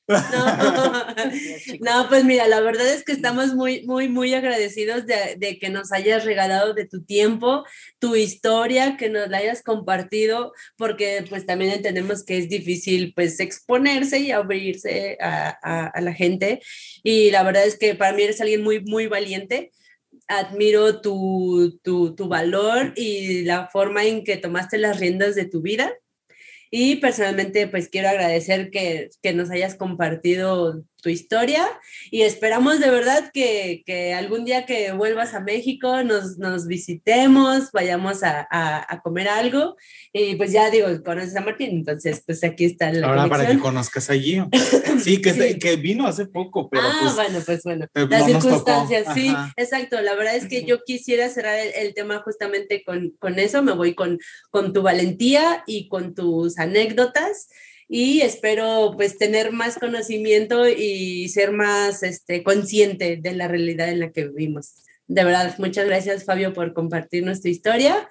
[0.09, 0.17] No.
[1.81, 5.71] No, pues mira, la verdad es que estamos muy, muy, muy agradecidos de, de que
[5.71, 7.65] nos hayas regalado de tu tiempo,
[7.99, 13.39] tu historia, que nos la hayas compartido, porque pues también entendemos que es difícil pues
[13.41, 16.61] exponerse y abrirse a, a- a la gente.
[17.03, 19.71] Y la verdad es que para mí eres alguien muy, muy valiente.
[20.29, 25.63] Admiro tu, tu, tu valor y la forma en que tomaste las riendas de tu
[25.63, 25.93] vida.
[26.71, 31.67] Y personalmente, pues quiero agradecer que, que nos hayas compartido tu historia
[32.11, 37.71] y esperamos de verdad que, que algún día que vuelvas a México nos, nos visitemos,
[37.73, 39.77] vayamos a, a- a comer algo.
[40.13, 43.49] Y pues ya digo, conoces a Martín, entonces pues aquí está la Ahora para que
[43.49, 43.61] conexión.
[43.61, 44.49] conozcas a Gio.
[45.03, 45.59] Sí, que, Sí.
[45.59, 49.29] que vino hace poco, pero ah, pues, bueno, pues bueno, eh, las no circunstancias, sí,
[49.29, 49.53] Ajá.
[49.57, 50.01] exacto.
[50.01, 53.73] La verdad es que yo quisiera cerrar el, el tema justamente con, con eso, me
[53.73, 54.19] voy con,
[54.51, 57.49] con tu valentía y con tus anécdotas
[57.89, 64.01] y espero pues tener más conocimiento y ser más este, consciente de la realidad en
[64.01, 64.75] la que vivimos.
[65.07, 68.09] De verdad, muchas gracias Fabio por compartirnos tu historia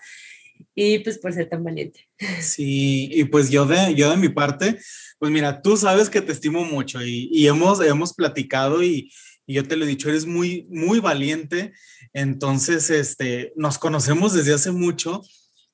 [0.76, 2.08] y pues por ser tan valiente.
[2.40, 4.78] Sí, y pues yo de, yo de mi parte,
[5.20, 9.12] pues mira, tú sabes que te estimo mucho y, y hemos, hemos platicado y,
[9.46, 11.74] y yo te lo he dicho, eres muy, muy valiente.
[12.14, 15.22] Entonces, este, nos conocemos desde hace mucho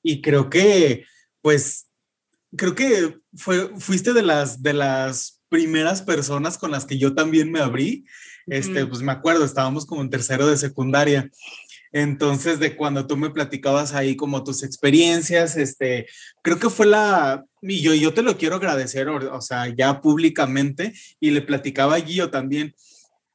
[0.02, 1.04] y creo que,
[1.42, 1.87] pues,
[2.56, 7.50] creo que fue, fuiste de las, de las primeras personas con las que yo también
[7.50, 8.04] me abrí.
[8.46, 8.90] Este, Ujú.
[8.90, 11.30] pues me acuerdo, estábamos como en tercero de secundaria.
[11.92, 16.06] Entonces, de cuando tú me platicabas ahí como tus experiencias, este,
[16.42, 20.00] creo que fue la, y yo, yo te lo quiero agradecer, o, o sea, ya
[20.00, 22.74] públicamente, y le platicaba a Gio también,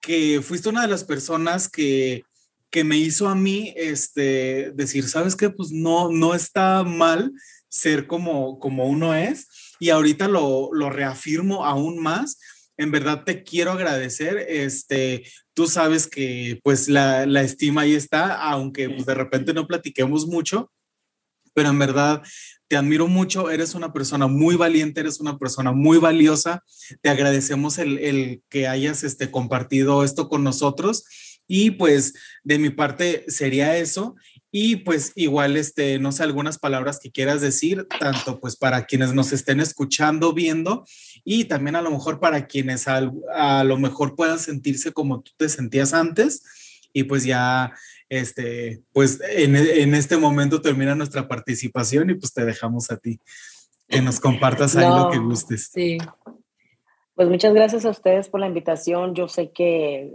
[0.02, 2.24] que fuiste una de las personas que,
[2.70, 5.50] que me hizo a mí, este, decir, ¿sabes qué?
[5.50, 7.32] Pues no, no está mal
[7.74, 9.48] ser como, como uno es,
[9.80, 12.38] y ahorita lo, lo reafirmo aún más
[12.78, 14.46] en verdad te quiero agradecer.
[14.50, 19.68] Este, tú sabes que pues la, la estima ahí está, aunque pues, de repente no
[19.68, 20.72] platiquemos mucho,
[21.54, 22.24] pero en verdad
[22.68, 26.64] te admiro mucho, eres una persona muy valiente, eres una persona muy valiosa.
[27.02, 31.04] Te agradecemos el, el que hayas este, compartido esto con nosotros.
[31.46, 32.14] Y pues
[32.44, 34.16] de mi parte sería eso.
[34.56, 39.12] Y pues igual, este, no sé, algunas palabras que quieras decir, tanto pues para quienes
[39.12, 40.86] nos estén escuchando, viendo,
[41.24, 45.32] y también a lo mejor para quienes a, a lo mejor puedan sentirse como tú
[45.38, 46.44] te sentías antes.
[46.94, 47.74] Y pues ya,
[48.10, 53.20] este, pues en, en este momento termina nuestra participación y pues te dejamos a ti
[53.88, 55.72] que nos compartas ahí No, lo que gustes.
[55.74, 55.98] Sí.
[57.16, 59.16] Pues muchas gracias a ustedes por la invitación.
[59.16, 60.14] Yo sé que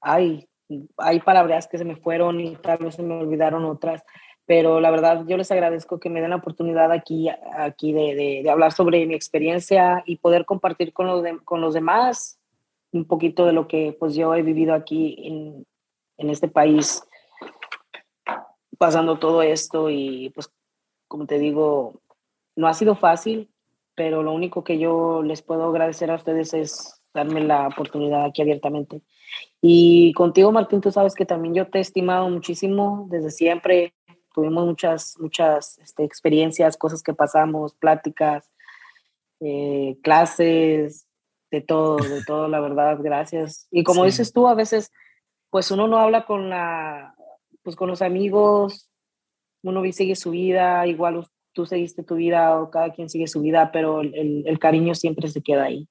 [0.00, 0.48] hay,
[0.98, 4.02] hay palabras que se me fueron y tal vez se me olvidaron otras,
[4.46, 8.50] pero la verdad yo les agradezco que me den la oportunidad aquí, aquí de, de-
[8.50, 12.38] hablar sobre mi experiencia y poder compartir con los, con los demás
[12.92, 15.66] un poquito de lo que pues yo he vivido aquí en,
[16.18, 17.04] en este país,
[18.78, 20.50] pasando todo esto y pues
[21.06, 22.00] como te digo,
[22.56, 23.50] no ha sido fácil,
[23.94, 28.42] pero lo único que yo les puedo agradecer a ustedes es darme la oportunidad aquí
[28.42, 29.02] abiertamente.
[29.60, 33.94] Y contigo, Martín, tú sabes que también yo te he estimado muchísimo desde siempre.
[34.34, 38.50] Tuvimos muchas, muchas este, experiencias, cosas que pasamos, pláticas,
[39.40, 41.06] eh, clases,
[41.50, 43.66] de todo, de todo, la verdad, gracias.
[43.70, 44.06] Y como Sí.
[44.06, 44.92] dices tú, a veces,
[45.50, 47.14] pues uno no habla con la,
[47.62, 48.90] pues con los amigos,
[49.62, 53.70] uno sigue su vida, igual tú seguiste tu vida o cada quien sigue su vida,
[53.72, 55.88] pero el, el, el cariño siempre se queda ahí.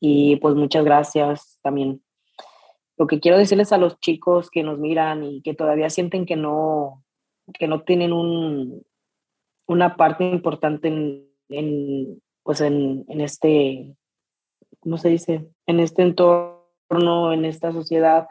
[0.00, 2.02] Y pues muchas gracias también.
[2.96, 6.36] Lo que quiero decirles a los chicos que nos miran y que todavía sienten que
[6.36, 7.04] no,
[7.58, 8.84] que no tienen un,
[9.66, 13.96] una parte importante en, en pues en, en este,
[14.80, 15.48] ¿cómo se dice?
[15.66, 18.28] En este entorno, en esta sociedad,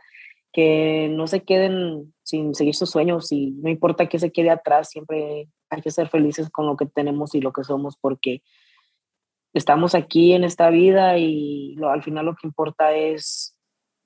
[0.54, 4.90] que no se queden sin seguir sus sueños y no importa que se quede atrás,
[4.90, 8.42] siempre hay que ser felices con lo que tenemos y lo que somos porque
[9.54, 13.55] estamos aquí en esta vida y al final lo que importa es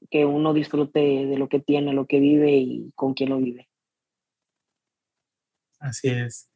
[0.09, 3.69] que uno disfrute de lo que tiene, lo que vive y con quién lo vive.
[5.79, 6.49] Así es.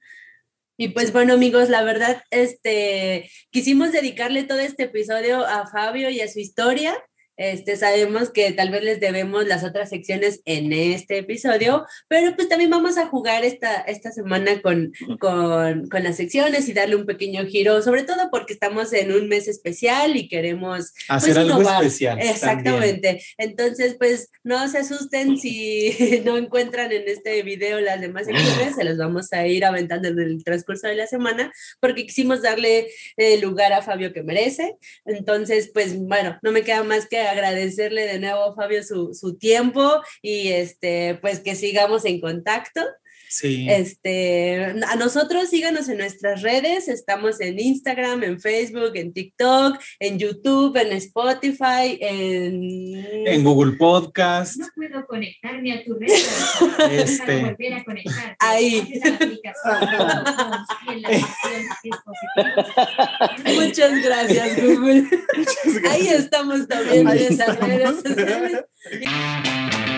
[0.78, 6.20] Y pues bueno, amigos, la verdad, este, quisimos dedicarle todo este episodio a Fabio y
[6.22, 6.96] a su historia.
[7.38, 12.48] Este, sabemos que tal vez les debemos las otras secciones en este episodio, pero pues
[12.48, 17.06] también vamos a jugar esta, esta semana con, con, con las secciones y darle un
[17.06, 21.60] pequeño giro, sobre todo porque estamos en un mes especial y queremos Hacer pues, algo
[21.62, 21.84] innovar.
[21.84, 22.18] especial.
[22.18, 22.36] también.
[22.36, 23.24] Exactamente.
[23.38, 28.84] Entonces, pues no se asusten si no encuentran en este video las demás secciones, se
[28.84, 33.42] las vamos a ir aventando en el transcurso de la semana, porque quisimos darle el
[33.42, 34.78] lugar a Fabio que merece.
[35.06, 40.02] Entonces, pues bueno, no me queda más que agradecerle de nuevo Fabio su, su tiempo
[40.22, 42.82] y este, pues que sigamos en contacto.
[43.34, 43.66] Sí.
[43.68, 50.20] Este, a nosotros síganos en nuestras redes, estamos en Instagram, en Facebook, en TikTok, en
[50.20, 54.58] YouTube, en Spotify, en, En Google Podcast.
[54.58, 56.10] No puedo conectarme a tu red
[56.92, 57.26] Este.
[57.26, 58.36] para volver a conectar.
[58.38, 59.02] Ahí.
[59.04, 59.78] La aplicación
[60.86, 63.66] y en la sección dispositivos.
[63.66, 65.02] Muchas gracias, Google.
[65.02, 65.92] Muchas gracias.
[65.92, 68.66] Ahí estamos también Ahí en esas redes sociales.